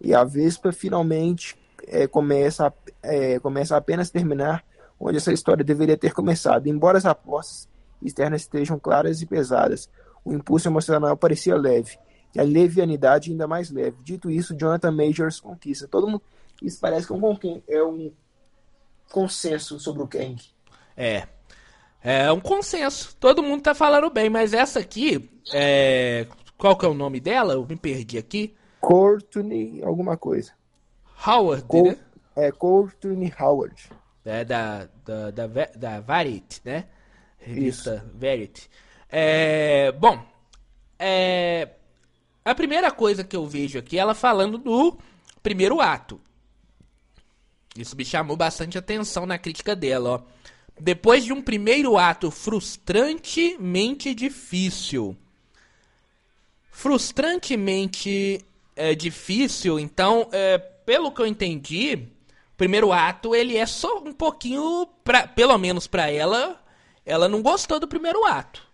[0.00, 1.56] e a Vespa finalmente
[1.86, 4.64] é, começa, a, é, começa a apenas terminar
[4.98, 6.66] onde essa história deveria ter começado.
[6.66, 7.68] Embora as apostas
[8.02, 9.88] externas estejam claras e pesadas,
[10.24, 11.98] o impulso emocional parecia leve,
[12.34, 13.96] e a levianidade ainda mais leve.
[14.02, 15.86] Dito isso, Jonathan Majors conquista.
[15.86, 16.22] Todo mundo,
[16.62, 18.12] isso parece que é um, é um
[19.10, 20.36] consenso sobre o Kang.
[20.96, 21.26] É.
[22.02, 23.16] É um consenso.
[23.18, 26.26] Todo mundo tá falando bem, mas essa aqui, é...
[26.56, 27.54] qual que é o nome dela?
[27.54, 28.54] Eu me perdi aqui.
[28.80, 30.52] Courtney alguma coisa.
[31.26, 31.96] Howard, Co né?
[32.36, 33.90] É, Courtney Howard.
[34.24, 36.86] É da, da, da, da Variety, né?
[37.38, 38.18] Revista Isso.
[38.18, 38.70] Variety.
[39.08, 40.20] É, bom,
[40.98, 41.68] é,
[42.44, 44.98] a primeira coisa que eu vejo aqui, ela falando do
[45.42, 46.20] primeiro ato.
[47.76, 50.20] Isso me chamou bastante atenção na crítica dela, ó.
[50.78, 55.16] Depois de um primeiro ato frustrantemente difícil.
[56.70, 61.94] Frustrantemente é, difícil, então, é, pelo que eu entendi,
[62.52, 66.62] o primeiro ato ele é só um pouquinho, pra, pelo menos para ela,
[67.04, 68.66] ela não gostou do primeiro ato.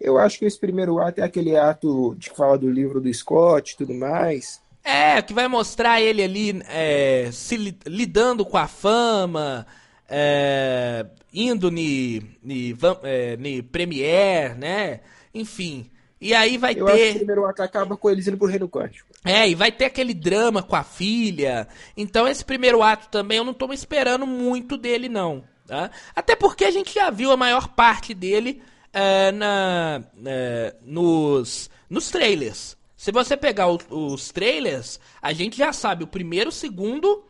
[0.00, 3.12] Eu acho que esse primeiro ato é aquele ato de que fala do livro do
[3.12, 4.61] Scott e tudo mais.
[4.84, 9.66] É, que vai mostrar ele ali é, se lidando com a fama,
[10.08, 15.00] é, indo ni, ni, é, ni Premiere, né?
[15.32, 15.88] Enfim.
[16.20, 16.92] E aí vai Eu ter.
[16.92, 19.08] Acho que o primeiro ato acaba com eles indo pro Reino Quântico.
[19.24, 21.66] É, e vai ter aquele drama com a filha.
[21.96, 25.44] Então, esse primeiro ato também eu não tô esperando muito dele, não.
[25.66, 25.90] Tá?
[26.14, 32.10] Até porque a gente já viu a maior parte dele é, na, é, nos, nos
[32.10, 32.76] trailers.
[33.02, 37.24] Se você pegar o, os trailers, a gente já sabe o primeiro, o segundo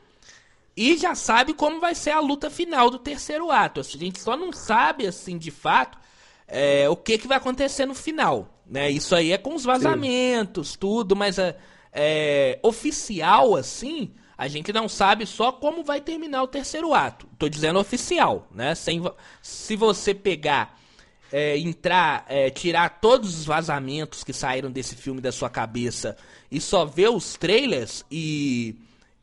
[0.76, 3.80] e já sabe como vai ser a luta final do terceiro ato.
[3.80, 5.96] A gente só não sabe, assim, de fato,
[6.46, 8.60] é, o que, que vai acontecer no final.
[8.66, 8.90] Né?
[8.90, 10.78] Isso aí é com os vazamentos, Sim.
[10.78, 11.56] tudo, mas é,
[11.90, 17.26] é, oficial, assim, a gente não sabe só como vai terminar o terceiro ato.
[17.38, 18.74] Tô dizendo oficial, né?
[18.74, 19.02] Sem,
[19.40, 20.78] se você pegar
[21.32, 26.16] é, entrar, é, tirar todos os vazamentos que saíram desse filme da sua cabeça
[26.50, 28.76] e só ver os trailers e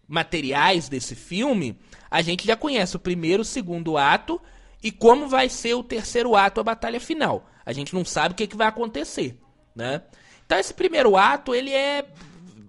[0.07, 1.77] materiais desse filme,
[2.09, 4.41] a gente já conhece o primeiro, o segundo ato
[4.81, 7.47] e como vai ser o terceiro ato, a batalha final.
[7.63, 9.37] A gente não sabe o que, que vai acontecer,
[9.75, 10.01] né?
[10.43, 12.05] Então esse primeiro ato, ele é...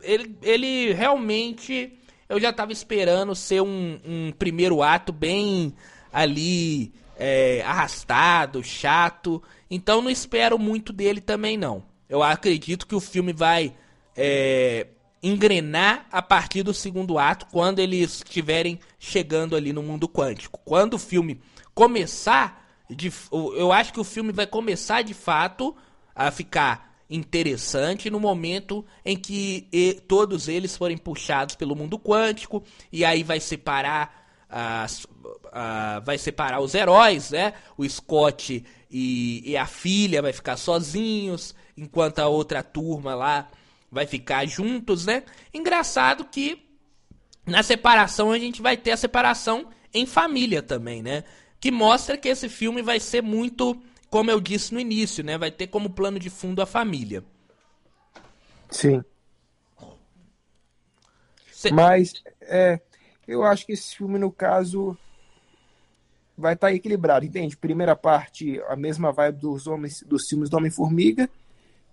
[0.02, 1.96] Ele, ele realmente...
[2.28, 5.74] Eu já estava esperando ser um, um primeiro ato bem
[6.12, 9.42] ali é, arrastado, chato.
[9.70, 11.84] Então não espero muito dele também não.
[12.08, 13.74] Eu acredito que o filme vai
[14.16, 14.86] é,
[15.22, 20.58] engrenar a partir do segundo ato, quando eles estiverem chegando ali no mundo quântico.
[20.64, 21.40] Quando o filme
[21.74, 25.76] começar, de, eu acho que o filme vai começar de fato
[26.14, 29.68] a ficar interessante no momento em que
[30.08, 35.06] todos eles forem puxados pelo mundo quântico e aí vai separar as,
[36.04, 37.54] vai separar os heróis, né?
[37.76, 43.48] O Scott e, e, a filha vai ficar sozinhos, enquanto a outra turma lá
[43.90, 45.22] vai ficar juntos, né?
[45.52, 46.66] Engraçado que
[47.46, 51.24] na separação a gente vai ter a separação em família também, né?
[51.58, 55.36] Que mostra que esse filme vai ser muito, como eu disse no início, né?
[55.36, 57.24] Vai ter como plano de fundo a família.
[58.70, 59.04] Sim.
[61.52, 61.70] Cê...
[61.70, 62.80] Mas é,
[63.26, 64.96] eu acho que esse filme, no caso,
[66.40, 67.56] vai estar tá equilibrado, entende?
[67.56, 71.28] Primeira parte, a mesma vibe dos homens, dos filmes do Homem-Formiga,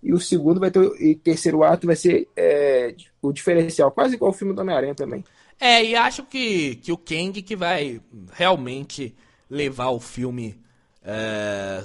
[0.02, 4.30] e o segundo vai ter, e terceiro ato vai ser é, o diferencial, quase igual
[4.30, 5.24] o filme do Homem-Aranha também.
[5.60, 8.00] É, e acho que, que o Kang que vai
[8.32, 9.14] realmente
[9.50, 10.60] levar o filme.
[11.02, 11.82] É,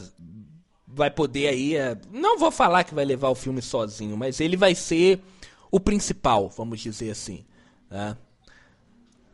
[0.88, 1.76] vai poder aí.
[1.76, 5.19] É, não vou falar que vai levar o filme sozinho, mas ele vai ser
[5.71, 7.43] o principal, vamos dizer assim.
[7.89, 8.15] Né?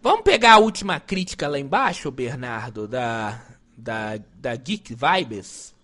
[0.02, 3.42] Vamos pegar a última crítica lá embaixo, Bernardo, da,
[3.78, 5.76] da, da Geek Vibes?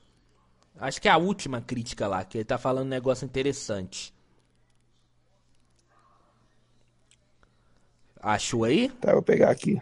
[0.79, 4.13] Acho que é a última crítica lá, que ele tá falando um negócio interessante.
[8.21, 8.89] Achou aí?
[8.89, 9.81] Tá, eu vou pegar aqui.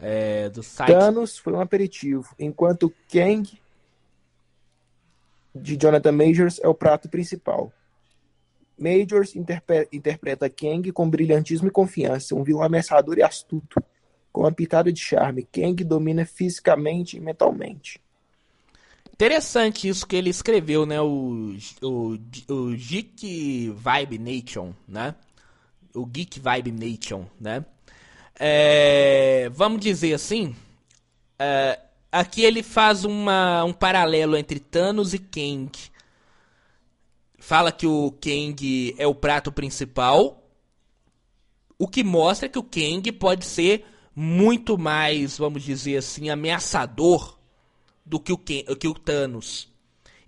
[0.00, 0.92] É, do site.
[0.92, 3.60] Thanos foi um aperitivo, enquanto Kang
[5.54, 7.72] de Jonathan Majors é o prato principal.
[8.78, 13.82] Majors interpreta Kang com brilhantismo e confiança, um vilão ameaçador e astuto,
[14.32, 15.46] com uma pitada de charme.
[15.50, 18.00] Kang domina fisicamente e mentalmente.
[19.12, 21.00] Interessante isso que ele escreveu, né?
[21.00, 25.14] O, o, o Geek Vibe Nation, né?
[25.92, 27.64] O Geek Vibe Nation, né?
[28.38, 30.54] É, vamos dizer assim,
[31.36, 31.80] é,
[32.12, 35.72] aqui ele faz uma, um paralelo entre Thanos e Kang.
[37.48, 40.46] Fala que o Kang é o prato principal,
[41.78, 47.38] o que mostra que o Kang pode ser muito mais, vamos dizer assim, ameaçador
[48.04, 49.66] do que o, Ken, que o Thanos.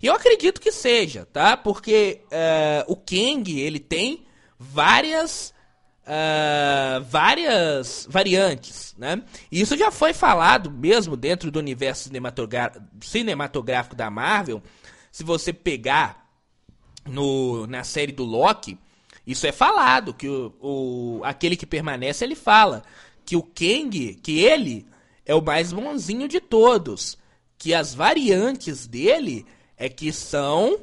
[0.01, 1.55] E eu acredito que seja, tá?
[1.55, 4.25] Porque uh, o Kang, ele tem
[4.57, 5.53] várias
[6.01, 9.23] uh, várias variantes, né?
[9.51, 12.09] E isso já foi falado mesmo dentro do universo
[12.99, 14.63] cinematográfico da Marvel.
[15.11, 16.21] Se você pegar
[17.05, 18.77] no, na série do Loki,
[19.25, 22.83] isso é falado que o, o aquele que permanece ele fala
[23.25, 24.85] que o Kang, que ele
[25.25, 27.17] é o mais bonzinho de todos,
[27.57, 29.45] que as variantes dele
[29.77, 30.79] é que são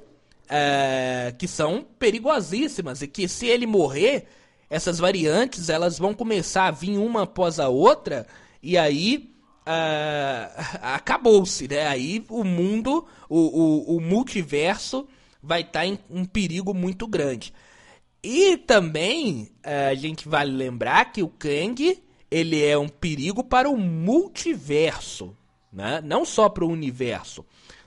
[0.49, 4.27] é, que são perigosíssimas e que se ele morrer
[4.71, 8.27] essas variantes elas vão começar a vir uma após a outra
[8.63, 9.31] e aí
[9.67, 11.87] uh, acabou-se, né?
[11.87, 15.07] Aí o mundo, o, o, o multiverso
[15.43, 17.53] vai estar tá em um perigo muito grande.
[18.23, 23.71] E também uh, a gente vale lembrar que o Kang ele é um perigo para
[23.71, 25.37] o multiverso,
[25.73, 26.01] né?
[26.05, 27.45] Não só para o universo.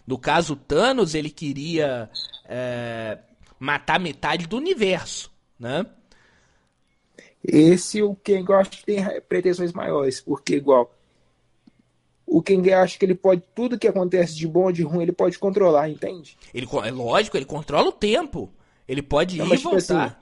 [0.07, 2.09] No caso Thanos ele queria
[2.45, 3.21] uh,
[3.59, 5.85] matar metade do universo, né?
[7.43, 10.91] Esse o Kang eu acho que tem pretensões maiores, porque igual
[12.31, 15.11] o Kang acha que ele pode tudo que acontece de bom ou de ruim ele
[15.11, 16.37] pode controlar, entende?
[16.53, 18.49] Ele é lógico, ele controla o tempo.
[18.87, 20.17] Ele pode Não, ir mas, e tipo assim, voltar.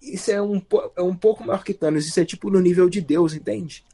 [0.00, 0.60] Assim, isso é um,
[0.96, 3.84] é um pouco maior que Thanos, isso é tipo no nível de Deus, entende?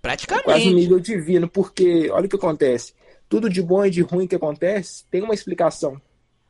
[0.00, 0.48] Praticamente.
[0.48, 2.94] É quase no nível divino, porque olha o que acontece.
[3.28, 6.00] Tudo de bom e de ruim que acontece tem uma explicação.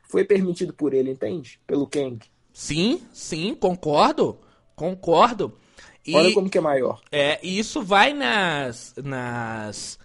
[0.07, 1.59] Foi permitido por ele, entende?
[1.65, 2.19] Pelo Kang.
[2.53, 4.37] Sim, sim, concordo.
[4.75, 5.57] Concordo.
[6.05, 7.01] E, Olha como que é maior.
[7.11, 8.93] É, e isso vai nas.
[9.03, 9.99] nas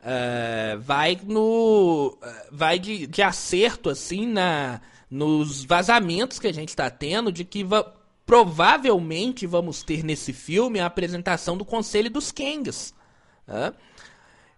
[0.00, 2.18] uh, vai no.
[2.22, 4.80] Uh, vai de, de acerto, assim, na,
[5.10, 7.94] nos vazamentos que a gente está tendo de que va
[8.26, 12.94] provavelmente vamos ter nesse filme a apresentação do Conselho dos Kangs.
[13.46, 13.74] Né?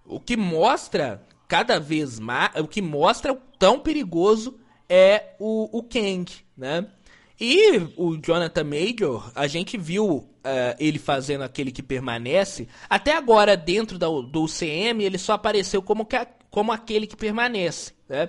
[0.04, 2.52] O que mostra cada vez mais.
[2.60, 6.86] O que mostra o tão perigoso é o, o Kang, né?
[7.38, 12.68] E o Jonathan Major, a gente viu uh, ele fazendo aquele que permanece.
[12.88, 16.16] Até agora, dentro do, do UCM, ele só apareceu como, que,
[16.50, 17.92] como aquele que permanece.
[18.08, 18.28] Né?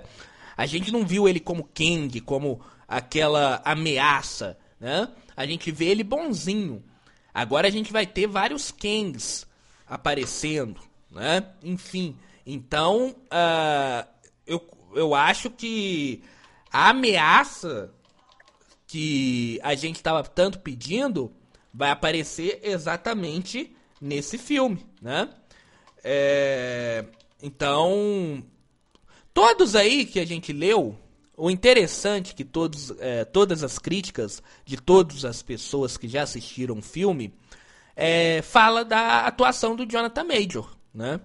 [0.56, 4.58] A gente não viu ele como King, como aquela ameaça.
[4.80, 5.08] Né?
[5.36, 6.82] A gente vê ele bonzinho.
[7.32, 9.46] Agora a gente vai ter vários Kangs
[9.86, 10.80] aparecendo.
[11.10, 11.44] Né?
[11.62, 14.08] Enfim, então uh,
[14.46, 14.60] eu,
[14.94, 16.22] eu acho que
[16.70, 17.94] a ameaça
[18.86, 21.32] que a gente estava tanto pedindo
[21.72, 25.28] vai aparecer exatamente nesse filme, né?
[26.02, 27.04] É,
[27.42, 28.42] então,
[29.34, 30.96] todos aí que a gente leu,
[31.36, 36.22] o interessante é que todos, é, todas as críticas de todas as pessoas que já
[36.22, 37.34] assistiram o filme
[37.94, 41.20] é, fala da atuação do Jonathan Major, né?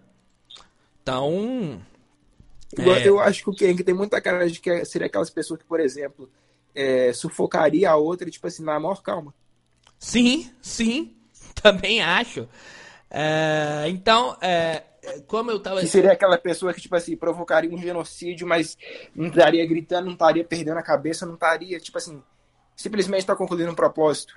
[1.02, 1.82] Então,
[2.78, 3.08] é...
[3.08, 5.80] Eu acho que o Kang tem muita cara de que seria aquelas pessoas que, por
[5.80, 6.30] exemplo,
[6.74, 9.34] é, sufocaria a outra, tipo assim, na maior calma.
[10.04, 11.16] Sim, sim,
[11.56, 12.46] também acho.
[13.10, 14.84] É, então, é,
[15.28, 15.80] como eu tava.
[15.80, 18.78] Que seria aquela pessoa que, tipo assim, provocaria um genocídio, mas
[19.16, 22.22] não estaria gritando, não estaria perdendo a cabeça, não estaria, tipo assim,
[22.76, 24.36] simplesmente está concluindo um propósito.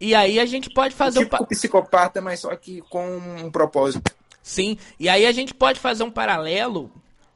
[0.00, 1.46] E aí a gente pode fazer tipo um.
[1.46, 4.14] psicopata, mas só que com um propósito.
[4.40, 6.92] Sim, e aí a gente pode fazer um paralelo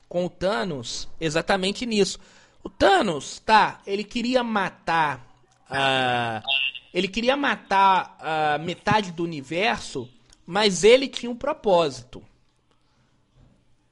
[0.08, 2.20] com o Thanos exatamente nisso.
[2.62, 5.26] O Thanos, tá, ele queria matar.
[5.68, 6.42] Uh,
[6.92, 10.08] ele queria matar uh, metade do universo,
[10.46, 12.22] mas ele tinha um propósito.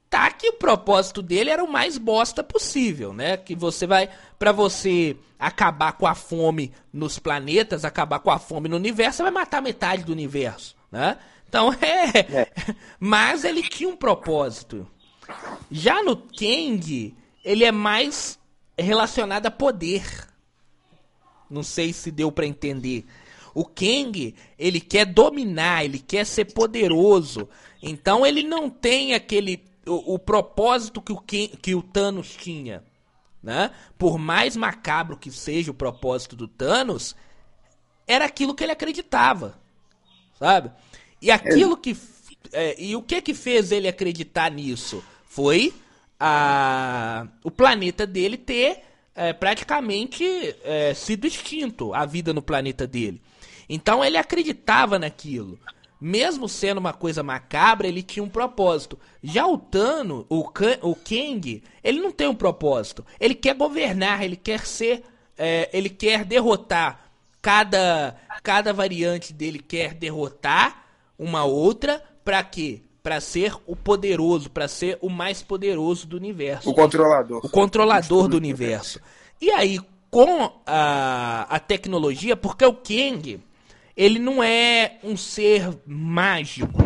[0.09, 3.37] Tá que o propósito dele era o mais bosta possível, né?
[3.37, 4.09] Que você vai.
[4.37, 9.23] para você acabar com a fome nos planetas, acabar com a fome no universo, você
[9.23, 11.17] vai matar metade do universo, né?
[11.47, 12.19] Então é.
[12.19, 12.51] é.
[12.99, 14.85] Mas ele tinha um propósito.
[15.71, 18.37] Já no Kang, ele é mais
[18.77, 20.03] relacionada a poder.
[21.51, 23.05] Não sei se deu para entender.
[23.53, 27.49] O Kang, ele quer dominar, ele quer ser poderoso.
[27.83, 32.83] Então ele não tem aquele o, o propósito que o, Ken, que o Thanos tinha,
[33.41, 33.71] né?
[33.97, 37.15] Por mais macabro que seja o propósito do Thanos,
[38.07, 39.59] era aquilo que ele acreditava,
[40.37, 40.71] sabe?
[41.21, 41.97] E aquilo que.
[42.53, 45.03] É, e o que que fez ele acreditar nisso?
[45.25, 45.73] Foi
[46.19, 48.83] a, o planeta dele ter
[49.15, 50.23] é, praticamente
[50.63, 53.21] é, sido extinto, a vida no planeta dele.
[53.67, 55.59] Então ele acreditava naquilo.
[55.99, 58.97] Mesmo sendo uma coisa macabra, ele tinha um propósito.
[59.21, 63.05] Já o Tano, o, o Kang, ele não tem um propósito.
[63.19, 65.03] Ele quer governar, ele quer ser.
[65.37, 67.11] É, ele quer derrotar.
[67.39, 70.85] Cada, cada variante dele quer derrotar
[71.17, 72.03] uma outra.
[72.25, 72.81] Pra quê?
[73.03, 76.69] Pra ser o poderoso, para ser o mais poderoso do universo.
[76.69, 77.41] O controlador.
[77.43, 78.99] O controlador do universo.
[79.41, 79.79] E aí,
[80.11, 83.41] com a, a tecnologia, porque o Kang
[83.95, 86.83] ele não é um ser mágico,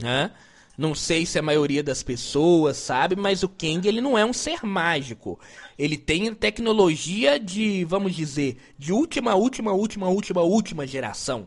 [0.00, 0.30] né?
[0.76, 4.32] Não sei se a maioria das pessoas sabe, mas o Kang ele não é um
[4.32, 5.40] ser mágico.
[5.78, 11.46] Ele tem tecnologia de, vamos dizer, de última, última, última, última, última geração.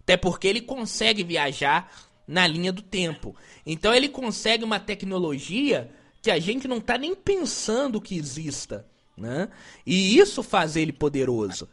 [0.00, 1.92] Até porque ele consegue viajar
[2.28, 3.34] na linha do tempo.
[3.64, 9.48] Então ele consegue uma tecnologia que a gente não está nem pensando que exista, né?
[9.86, 11.66] E isso faz ele poderoso.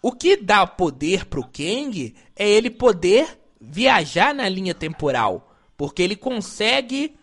[0.00, 6.16] O que dá poder pro Kang é ele poder viajar na linha temporal, porque ele
[6.16, 7.14] consegue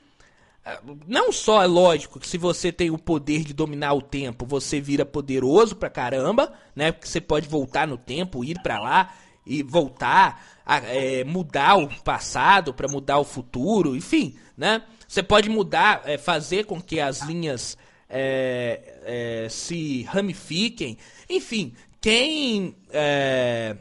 [0.63, 4.45] ah, não só é lógico que se você tem o poder de dominar o tempo,
[4.45, 6.91] você vira poderoso pra caramba, né?
[6.91, 9.15] Porque você pode voltar no tempo, ir para lá
[9.47, 14.83] e voltar, a, é, mudar o passado para mudar o futuro, enfim, né?
[15.07, 17.77] Você pode mudar, é, fazer com que as linhas
[18.09, 20.97] é, é se ramifiquem,
[21.29, 23.77] enfim, quem é,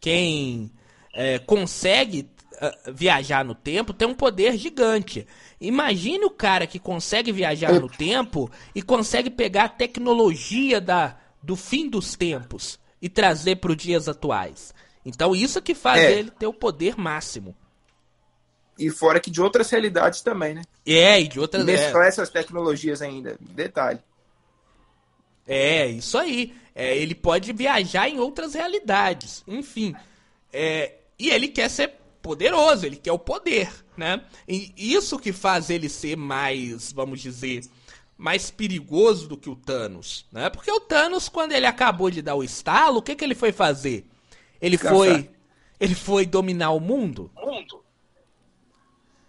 [0.00, 0.70] quem
[1.14, 5.26] é, consegue uh, viajar no tempo tem um poder gigante.
[5.60, 11.54] Imagine o cara que consegue viajar no tempo e consegue pegar a tecnologia da, do
[11.54, 14.74] fim dos tempos e trazer para os dias atuais.
[15.04, 16.12] Então isso que faz é.
[16.12, 17.54] ele ter o poder máximo.
[18.78, 20.62] E fora que de outras realidades também, né?
[20.86, 21.64] É, e de outras...
[21.64, 22.08] Mesclar é.
[22.08, 23.36] essas tecnologias ainda.
[23.40, 24.00] Detalhe.
[25.46, 26.54] É, isso aí.
[26.74, 29.44] É, ele pode viajar em outras realidades.
[29.46, 29.94] Enfim.
[30.52, 34.22] É, e ele quer ser poderoso, ele quer o poder, né?
[34.46, 37.62] E isso que faz ele ser mais, vamos dizer,
[38.16, 40.50] mais perigoso do que o Thanos, né?
[40.50, 43.52] Porque o Thanos, quando ele acabou de dar o estalo, o que, que ele foi
[43.52, 44.06] fazer?
[44.60, 44.96] Ele Descansar.
[44.96, 45.30] foi.
[45.78, 47.30] Ele foi dominar o mundo?
[47.34, 47.82] Mundo?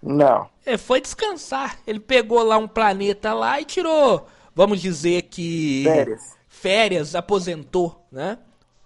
[0.02, 0.50] Não.
[0.66, 1.80] Ele foi descansar.
[1.88, 8.38] Ele pegou lá um planeta lá e tirou vamos dizer que férias, férias aposentou, né?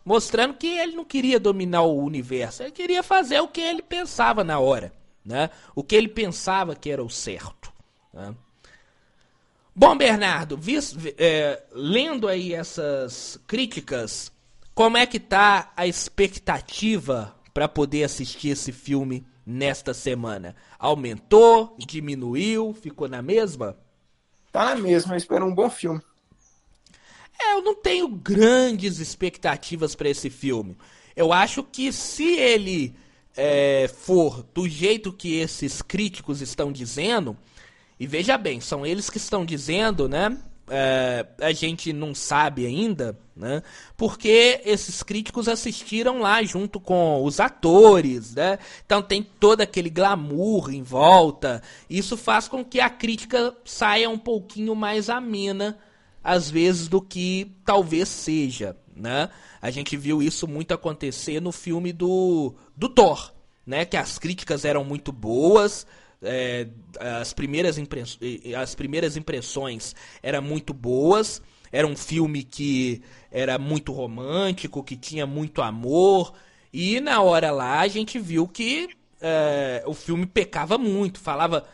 [0.04, 4.44] Mostrando que ele não queria dominar o universo, ele queria fazer o que ele pensava
[4.44, 4.94] na hora,
[5.24, 5.50] né?
[5.74, 7.74] O que ele pensava que era o certo.
[8.14, 8.36] Né?
[9.76, 14.32] Bom, Bernardo, vis, é, lendo aí essas críticas,
[14.76, 20.54] como é que tá a expectativa para poder assistir esse filme nesta semana?
[20.78, 23.78] Aumentou, diminuiu, ficou na mesma?
[24.52, 26.02] tá na mesma, eu espero um bom filme.
[27.38, 30.78] É, eu não tenho grandes expectativas para esse filme.
[31.14, 32.96] Eu acho que se ele
[33.36, 37.38] é, for do jeito que esses críticos estão dizendo,
[38.00, 40.38] e veja bem, são eles que estão dizendo, né?
[40.68, 43.62] É, a gente não sabe ainda, né?
[43.96, 48.58] Porque esses críticos assistiram lá junto com os atores, né?
[48.86, 51.62] Então tem todo aquele glamour em volta.
[51.90, 55.78] Isso faz com que a crítica saia um pouquinho mais amena,
[56.24, 59.30] às vezes, do que talvez seja, né?
[59.62, 63.34] A gente viu isso muito acontecer no filme do, do Thor,
[63.66, 63.86] né?
[63.86, 65.86] Que as críticas eram muito boas,
[66.26, 66.68] é,
[67.20, 67.78] as, primeiras
[68.58, 71.42] as primeiras impressões eram muito boas.
[71.72, 73.02] Era um filme que
[73.32, 76.34] era muito romântico, que tinha muito amor.
[76.72, 78.90] E na hora lá a gente viu que
[79.22, 81.20] é, o filme pecava muito.
[81.20, 81.66] Falava.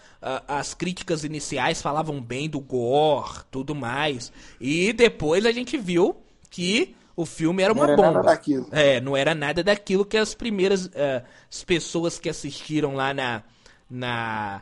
[0.47, 4.32] as críticas iniciais falavam bem do gore, tudo mais.
[4.60, 6.18] E depois a gente viu
[6.49, 8.41] que o filme era uma não era bomba.
[8.72, 13.43] É, não era nada daquilo que as primeiras uh, as pessoas que assistiram lá na,
[13.92, 14.62] na,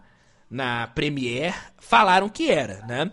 [0.50, 3.12] na Premiere falaram que era, né?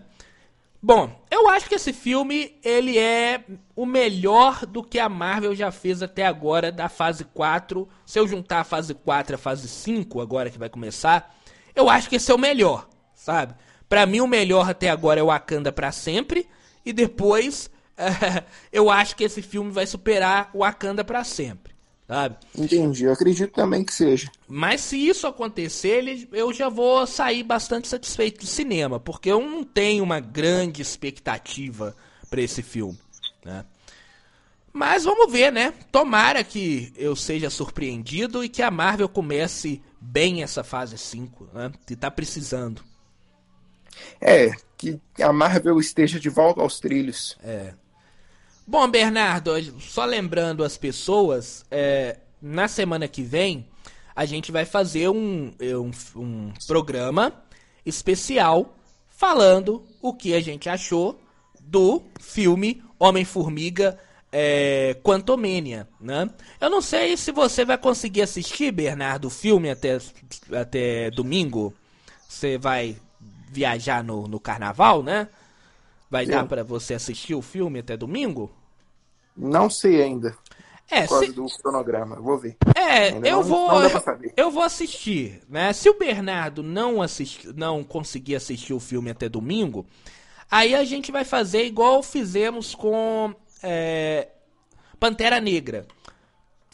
[0.81, 3.43] Bom, eu acho que esse filme ele é
[3.75, 7.87] o melhor do que a Marvel já fez até agora da fase 4.
[8.05, 11.35] Se eu juntar a fase 4 e a fase 5, agora que vai começar,
[11.75, 13.55] eu acho que esse é o melhor, sabe?
[13.89, 16.47] Para mim o melhor até agora é o Wakanda para sempre
[16.85, 17.69] e depois
[18.71, 21.76] eu acho que esse filme vai superar o Wakanda para sempre
[22.07, 22.37] sabe?
[22.57, 24.31] Entendi, eu acredito também que seja.
[24.47, 29.63] Mas se isso acontecer, eu já vou sair bastante satisfeito do cinema, porque eu não
[29.63, 31.95] tenho uma grande expectativa
[32.29, 32.97] para esse filme,
[33.43, 33.65] né?
[34.71, 35.73] Mas vamos ver, né?
[35.91, 41.71] Tomara que eu seja surpreendido e que a Marvel comece bem essa fase 5, né?
[41.85, 42.83] Que tá precisando.
[44.21, 47.35] É, que a Marvel esteja de volta aos trilhos.
[47.41, 47.73] É.
[48.69, 53.65] Bom, Bernardo, só lembrando as pessoas, é, na semana que vem
[54.13, 57.31] a gente vai fazer um, um, um programa
[57.85, 58.75] especial
[59.07, 61.17] falando o que a gente achou
[61.61, 63.97] do filme Homem-Formiga
[64.33, 66.29] é, Quantumania, né?
[66.59, 69.97] Eu não sei se você vai conseguir assistir, Bernardo, o filme até,
[70.51, 71.73] até domingo.
[72.27, 72.97] Você vai
[73.49, 75.29] viajar no, no carnaval, né?
[76.09, 76.31] Vai Sim.
[76.31, 78.51] dar para você assistir o filme até domingo?
[79.37, 80.35] Não sei ainda.
[80.89, 81.31] É, por causa se...
[81.33, 82.55] do cronograma, vou ver.
[82.73, 83.89] É, ainda eu não, vou não
[84.37, 85.73] eu vou assistir, né?
[85.73, 89.85] Se o Bernardo não assistir, não conseguir assistir o filme até domingo,
[90.49, 94.29] aí a gente vai fazer igual fizemos com é,
[94.97, 95.85] Pantera Negra.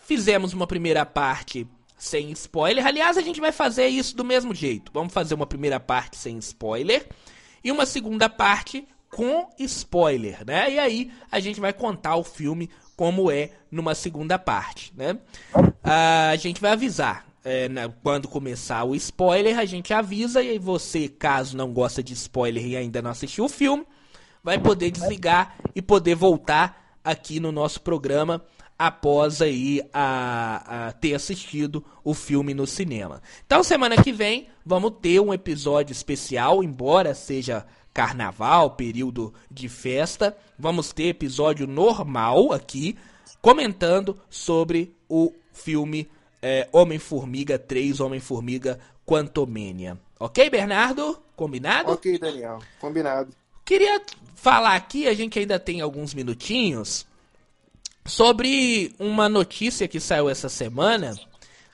[0.03, 2.85] Fizemos uma primeira parte sem spoiler.
[2.85, 4.91] Aliás, a gente vai fazer isso do mesmo jeito.
[4.93, 7.07] Vamos fazer uma primeira parte sem spoiler
[7.63, 10.71] e uma segunda parte com spoiler, né?
[10.71, 15.17] E aí a gente vai contar o filme como é numa segunda parte, né?
[15.83, 17.25] A gente vai avisar.
[17.45, 17.67] É,
[18.01, 22.65] quando começar o spoiler, a gente avisa e aí você, caso não gosta de spoiler
[22.65, 23.85] e ainda não assistiu o filme,
[24.41, 28.41] vai poder desligar e poder voltar aqui no nosso programa
[28.79, 33.21] após aí a, a, ter assistido o filme no cinema.
[33.45, 40.35] Então semana que vem vamos ter um episódio especial, embora seja carnaval, período de festa,
[40.57, 42.97] vamos ter episódio normal aqui
[43.41, 46.09] comentando sobre o filme
[46.41, 49.97] é, Homem-Formiga 3, Homem-Formiga Quantumania.
[50.19, 51.21] Ok, Bernardo?
[51.35, 51.91] Combinado?
[51.91, 52.59] Ok, Daniel.
[52.79, 53.33] Combinado.
[53.65, 54.01] Queria
[54.35, 57.05] falar aqui, a gente ainda tem alguns minutinhos,
[58.05, 61.15] sobre uma notícia que saiu essa semana,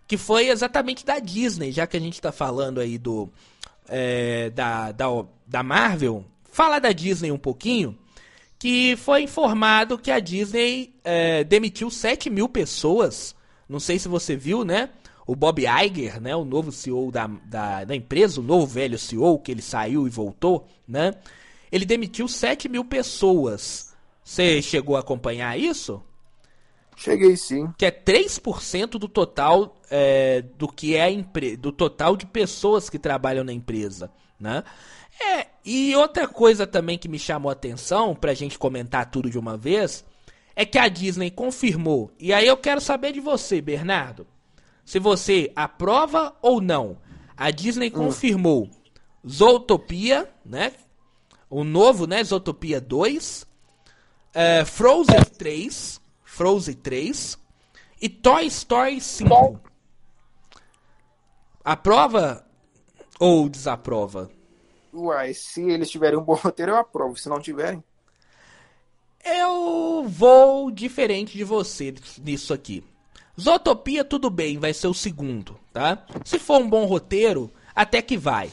[0.08, 3.30] que foi exatamente da Disney, já que a gente está falando aí do
[3.90, 5.08] é, da, da,
[5.46, 6.26] da Marvel.
[6.52, 7.98] Fala da Disney um pouquinho,
[8.58, 13.36] que foi informado que a Disney é, demitiu 7 mil pessoas.
[13.68, 14.90] Não sei se você viu, né?
[15.26, 19.38] O Bob Iger, né, o novo CEO da, da, da empresa, o novo velho CEO,
[19.38, 21.14] que ele saiu e voltou, né?
[21.72, 23.94] Ele demitiu 7 mil pessoas.
[24.24, 26.02] Você chegou a acompanhar isso?
[27.00, 27.74] Cheguei sim.
[27.78, 31.56] Que é 3% do total é, do que é empre...
[31.56, 34.66] do total de pessoas que trabalham na empresa, né?
[35.18, 39.40] É, e outra coisa também que me chamou a atenção, pra gente comentar tudo de
[39.40, 40.04] uma vez,
[40.54, 42.12] é que a Disney confirmou.
[42.20, 44.28] E aí eu quero saber de você, Bernardo.
[44.84, 46.98] Se você aprova ou não.
[47.38, 47.92] A Disney hum.
[47.92, 48.70] confirmou
[49.26, 50.74] Zootopia, né?
[51.50, 52.22] O novo, né?
[52.26, 53.48] Zootopia 2.
[54.34, 55.99] É, Frozen 3
[56.40, 57.38] Frozen 3
[58.02, 59.60] e Toy Story 5.
[61.66, 62.48] Aprova
[63.20, 64.32] ou desaprova?
[64.94, 67.18] Uai, se eles tiverem um bom roteiro, eu aprovo.
[67.18, 67.84] Se não tiverem.
[69.22, 72.86] Eu vou diferente de você nisso aqui.
[73.38, 76.06] Zootopia, tudo bem, vai ser o segundo, tá?
[76.24, 78.50] Se for um bom roteiro, até que vai.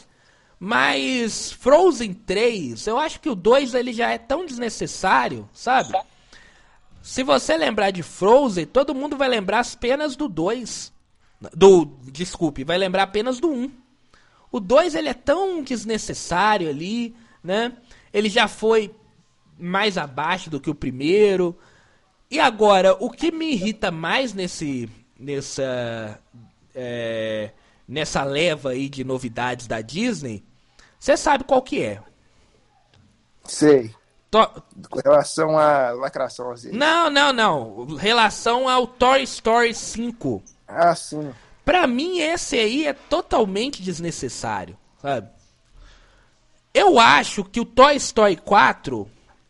[0.59, 5.97] Mas Frozen 3, eu acho que o 2 ele já é tão desnecessário, sabe?
[7.07, 10.93] Se você lembrar de Frozen, todo mundo vai lembrar apenas do 2.
[11.55, 13.53] Do, desculpe, vai lembrar apenas do 1.
[13.53, 13.71] Um.
[14.51, 17.77] O 2 ele é tão desnecessário ali, né?
[18.13, 18.93] Ele já foi
[19.57, 21.57] mais abaixo do que o primeiro.
[22.29, 26.21] E agora, o que me irrita mais nesse nessa
[26.75, 27.53] é,
[27.87, 30.43] nessa leva aí de novidades da Disney,
[30.99, 32.03] você sabe qual que é?
[33.45, 33.95] Sei.
[34.31, 34.63] To...
[34.91, 36.73] Com relação à lacração, vezes.
[36.73, 37.97] Não, não, não.
[37.97, 40.43] Relação ao Toy Story 5.
[40.67, 41.33] Ah, sim.
[41.65, 45.29] Pra mim, esse aí é totalmente desnecessário, sabe?
[46.73, 49.09] Eu acho que o Toy Story 4,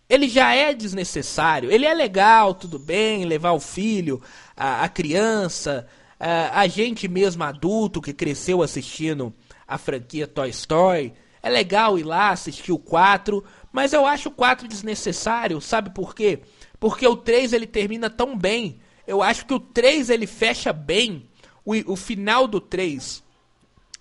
[0.09, 1.71] ele já é desnecessário.
[1.71, 4.23] Ele é legal, tudo bem, levar o filho,
[4.57, 5.87] a, a criança,
[6.19, 9.35] a, a gente mesmo adulto que cresceu assistindo
[9.67, 11.13] a franquia Toy Story.
[11.43, 13.45] É legal ir lá assistir o 4,
[13.77, 16.41] mas eu acho o 4 desnecessário, sabe por quê?
[16.81, 18.81] Porque o 3 ele termina tão bem.
[19.07, 21.29] Eu acho que o 3 ele fecha bem
[21.63, 23.23] o, o final do 3,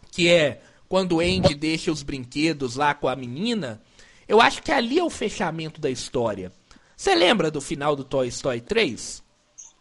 [0.10, 3.82] que é quando o Andy deixa os brinquedos lá com a menina.
[4.30, 6.54] Eu acho que ali é o fechamento da história.
[6.96, 9.22] Você lembra do final do Toy Story 3?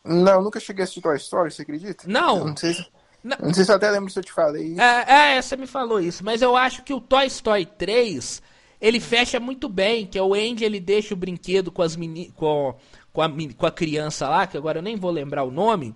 [0.02, 2.02] Não, nunca cheguei a assistir Toy Story, você acredita?
[2.08, 2.38] Não.
[2.38, 2.84] Eu não sei se...
[3.22, 3.36] Não.
[3.40, 4.74] não sei se eu até lembro se eu te falei.
[4.76, 8.42] É, é, você me falou isso, mas eu acho que o Toy Story 3
[8.84, 12.30] ele fecha muito bem, que é o Andy ele deixa o brinquedo com as meni
[12.36, 12.76] com,
[13.14, 15.94] com a, com a criança lá, que agora eu nem vou lembrar o nome,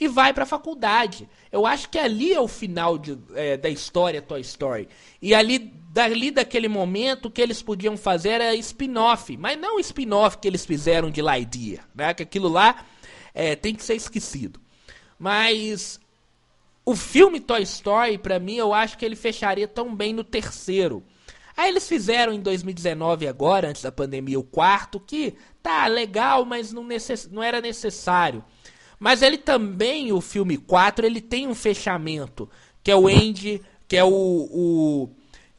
[0.00, 1.28] e vai pra faculdade.
[1.52, 4.88] Eu acho que ali é o final de, é, da história Toy Story.
[5.20, 5.58] E ali,
[5.92, 9.36] dali daquele momento, o que eles podiam fazer era spin-off.
[9.36, 12.14] Mas não o spin-off que eles fizeram de Lightyear, né?
[12.14, 12.86] Que aquilo lá
[13.34, 14.58] é, tem que ser esquecido.
[15.18, 16.00] Mas
[16.86, 21.04] o filme Toy Story, para mim, eu acho que ele fecharia tão bem no terceiro.
[21.60, 26.72] Aí eles fizeram em 2019 agora, antes da pandemia, o quarto, que tá legal, mas
[26.72, 27.28] não, necess...
[27.30, 28.42] não era necessário.
[28.98, 32.48] Mas ele também, o filme 4, ele tem um fechamento,
[32.82, 35.10] que é o Andy, que é o, o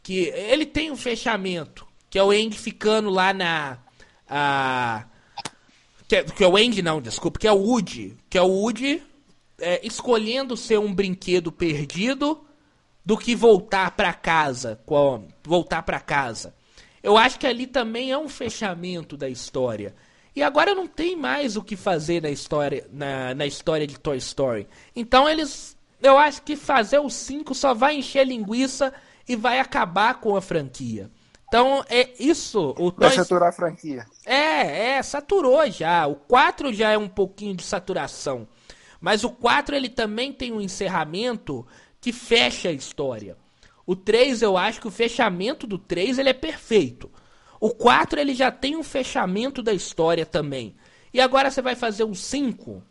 [0.02, 3.78] que ele tem um fechamento, que é o Andy ficando lá na
[4.28, 5.06] a
[6.08, 8.48] que é, que é o Andy não, desculpa, que é o Woody, que é o
[8.48, 9.04] Woody
[9.60, 12.44] é, escolhendo ser um brinquedo perdido
[13.06, 16.54] do que voltar para casa, com, voltar para casa.
[17.02, 19.96] Eu acho que ali também é um fechamento da história.
[20.36, 24.18] E agora não tem mais o que fazer na história, na, na história de Toy
[24.18, 24.68] Story.
[24.96, 25.78] Então eles.
[26.02, 28.92] Eu acho que fazer o 5 só vai encher linguiça
[29.28, 31.12] e vai acabar com a franquia.
[31.48, 32.74] Então é isso.
[32.78, 33.18] O vai Toy...
[33.18, 34.06] saturar a franquia.
[34.26, 36.08] É, é, saturou já.
[36.08, 38.48] O 4 já é um pouquinho de saturação.
[39.02, 41.68] Mas o 4 ele também tem um encerramento
[42.02, 43.38] que fecha a história.
[43.86, 47.10] O 3 eu acho que o fechamento do 3 ele é perfeito.
[47.60, 50.76] O 4 ele já tem um fechamento da história também.
[51.14, 52.82] E agora você vai fazer um 5?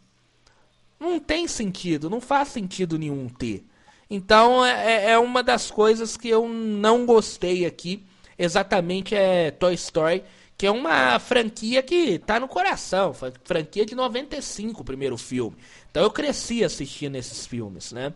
[0.99, 3.65] Não tem sentido, não faz sentido nenhum ter.
[4.09, 8.05] Então é, é, é uma das coisas que eu não gostei aqui.
[8.39, 10.23] Exatamente é Toy Story,
[10.57, 13.15] que é uma franquia que tá no coração.
[13.45, 15.57] Franquia de 95, o primeiro filme.
[15.91, 18.13] Então eu cresci assistindo esses filmes, né?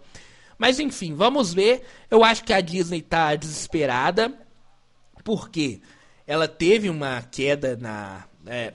[0.59, 1.85] Mas enfim, vamos ver.
[2.11, 4.33] Eu acho que a Disney tá desesperada.
[5.23, 5.81] Por quê?
[6.27, 8.25] ela teve uma queda na.
[8.47, 8.75] É,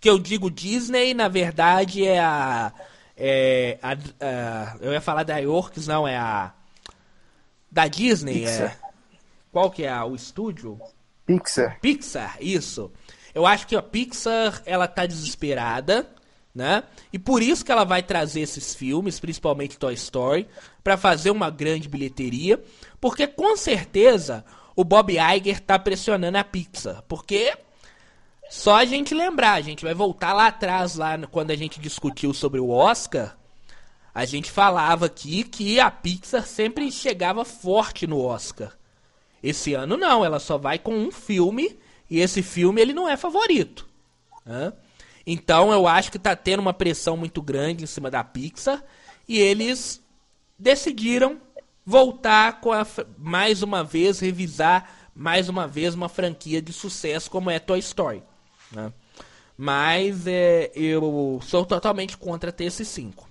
[0.00, 2.72] que eu digo Disney, na verdade, é a.
[3.16, 6.52] É, a, a eu ia falar da Yorks, não, é a.
[7.70, 8.46] Da Disney.
[8.46, 8.74] É,
[9.52, 10.78] qual que é o estúdio?
[11.26, 11.78] Pixar.
[11.80, 12.90] Pixar, isso.
[13.34, 16.08] Eu acho que a Pixar, ela tá desesperada,
[16.58, 16.82] né?
[17.12, 20.48] E por isso que ela vai trazer esses filmes, principalmente Toy Story,
[20.82, 22.60] para fazer uma grande bilheteria,
[23.00, 24.44] porque com certeza
[24.74, 27.04] o Bob Iger tá pressionando a Pixar.
[27.06, 27.56] Porque
[28.50, 32.34] só a gente lembrar, a gente vai voltar lá atrás, lá quando a gente discutiu
[32.34, 33.38] sobre o Oscar.
[34.12, 38.76] A gente falava aqui que a Pixar sempre chegava forte no Oscar.
[39.40, 41.78] Esse ano não, ela só vai com um filme
[42.10, 43.86] e esse filme ele não é favorito.
[44.44, 44.72] Né?
[45.30, 48.82] Então eu acho que tá tendo uma pressão muito grande em cima da Pixar
[49.28, 50.02] e eles
[50.58, 51.38] decidiram
[51.84, 52.86] voltar com a,
[53.18, 58.22] mais uma vez, revisar mais uma vez uma franquia de sucesso como é Toy Story.
[58.72, 58.90] Né?
[59.54, 63.28] Mas é, eu sou totalmente contra ter esse 5.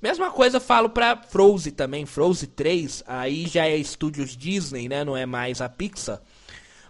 [0.00, 5.04] Mesma coisa falo pra Frozen também, Frozen 3, aí já é estúdios Disney, né?
[5.04, 6.22] Não é mais a Pixar.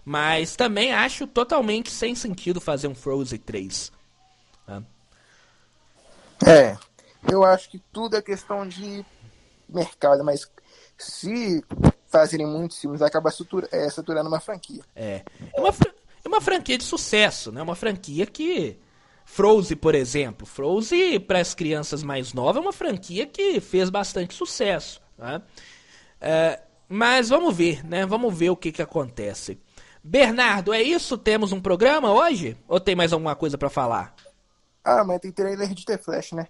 [0.05, 3.94] Mas também acho totalmente sem sentido fazer um Frozen 3.
[4.67, 4.83] Né?
[6.45, 6.77] É,
[7.31, 9.05] eu acho que tudo é questão de
[9.67, 10.49] mercado, mas
[10.97, 11.63] se
[12.07, 14.83] fazerem muitos filmes, acaba satura, é, saturando uma franquia.
[14.95, 15.23] É.
[15.53, 17.61] É uma, é uma franquia de sucesso, né?
[17.61, 18.79] Uma franquia que.
[19.25, 20.45] Frozen, por exemplo.
[20.45, 25.01] Frozen, para as crianças mais novas, é uma franquia que fez bastante sucesso.
[25.17, 25.41] Né?
[26.21, 28.05] É, mas vamos ver, né?
[28.05, 29.59] Vamos ver o que, que acontece.
[30.03, 31.17] Bernardo, é isso?
[31.17, 32.55] Temos um programa hoje?
[32.67, 34.15] Ou tem mais alguma coisa para falar?
[34.85, 36.47] Ah, mas tem trailer de The Flash, né?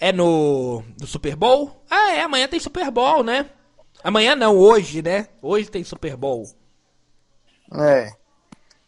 [0.00, 1.84] É no, no Super Bowl?
[1.90, 3.50] Ah, é, amanhã tem Super Bowl, né?
[4.02, 5.28] Amanhã não, hoje, né?
[5.42, 6.46] Hoje tem Super Bowl.
[7.72, 8.10] É.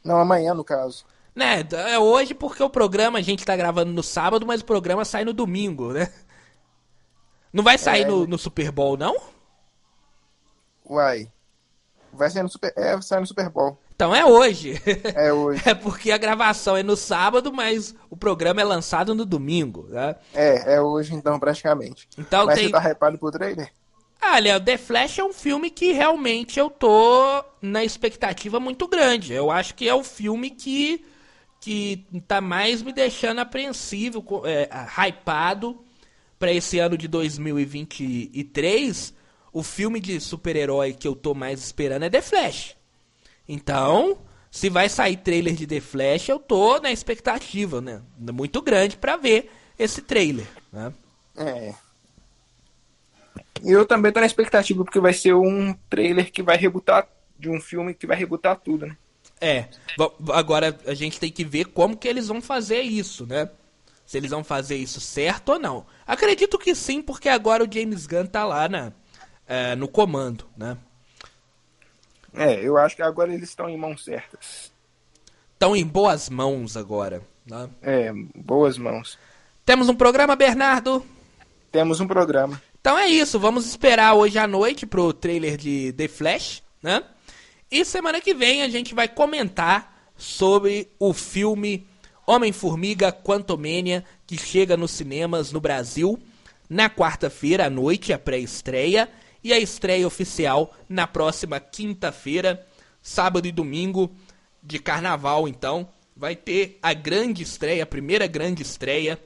[0.02, 1.04] Não, amanhã, no caso.
[1.34, 5.04] Né, é hoje porque o programa a gente tá gravando no sábado, mas o programa
[5.04, 6.10] sai no domingo, né?
[7.52, 9.16] Não vai sair é, no, no Super Bowl, não?
[10.88, 11.30] Uai.
[12.10, 13.78] Vai sair no Super, é, sai no Super Bowl.
[13.96, 14.80] Então é hoje.
[15.14, 15.62] É hoje.
[15.64, 20.16] é porque a gravação é no sábado, mas o programa é lançado no domingo, né?
[20.34, 22.06] É, é hoje então, praticamente.
[22.18, 22.66] Então mas tem...
[22.66, 23.72] você tá hypado pro trailer?
[24.20, 29.32] Ah, Léo, The Flash é um filme que realmente eu tô na expectativa muito grande.
[29.32, 31.02] Eu acho que é o filme que,
[31.58, 34.68] que tá mais me deixando apreensivo, é,
[35.08, 35.82] hypado
[36.38, 39.14] para esse ano de 2023.
[39.52, 42.75] O filme de super-herói que eu tô mais esperando é The Flash.
[43.48, 44.18] Então,
[44.50, 48.02] se vai sair trailer de The Flash, eu tô na expectativa, né?
[48.18, 50.92] Muito grande para ver esse trailer, né?
[51.36, 51.74] É.
[53.64, 57.60] Eu também tô na expectativa porque vai ser um trailer que vai rebutar de um
[57.60, 58.96] filme que vai rebutar tudo, né?
[59.40, 59.66] É,
[60.32, 63.50] agora a gente tem que ver como que eles vão fazer isso, né?
[64.06, 65.84] Se eles vão fazer isso certo ou não.
[66.06, 68.92] Acredito que sim, porque agora o James Gunn tá lá na,
[69.46, 70.78] é, no comando, né?
[72.36, 74.70] É, eu acho que agora eles estão em mãos certas.
[75.52, 77.68] Estão em boas mãos agora, né?
[77.82, 79.18] É, boas mãos.
[79.64, 81.04] Temos um programa, Bernardo?
[81.72, 82.60] Temos um programa.
[82.80, 87.02] Então é isso, vamos esperar hoje à noite pro trailer de The Flash, né?
[87.70, 91.86] E semana que vem a gente vai comentar sobre o filme
[92.26, 96.18] Homem-Formiga Quantumania, que chega nos cinemas no Brasil
[96.68, 99.08] na quarta-feira à noite, a pré-estreia,
[99.46, 102.66] e a estreia oficial na próxima quinta-feira,
[103.00, 104.10] sábado e domingo
[104.60, 105.88] de carnaval, então.
[106.16, 109.22] Vai ter a grande estreia, a primeira grande estreia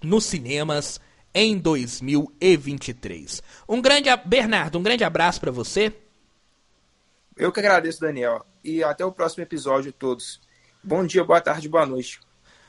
[0.00, 1.00] nos cinemas
[1.34, 3.42] em 2023.
[3.68, 5.92] Um grande Bernardo, um grande abraço para você.
[7.36, 8.46] Eu que agradeço, Daniel.
[8.62, 10.40] E até o próximo episódio todos.
[10.80, 12.20] Bom dia, boa tarde, boa noite.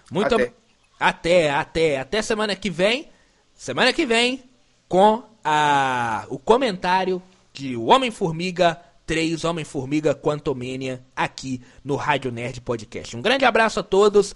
[0.09, 0.53] Muito até.
[0.99, 3.11] até, até, até semana que vem.
[3.53, 4.49] Semana que vem
[4.89, 7.21] com a o comentário
[7.53, 13.15] de Homem-Formiga 3, Homem-Formiga Quantumania aqui no Rádio Nerd Podcast.
[13.15, 14.35] Um grande abraço a todos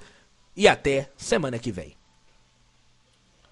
[0.55, 1.98] e até semana que vem.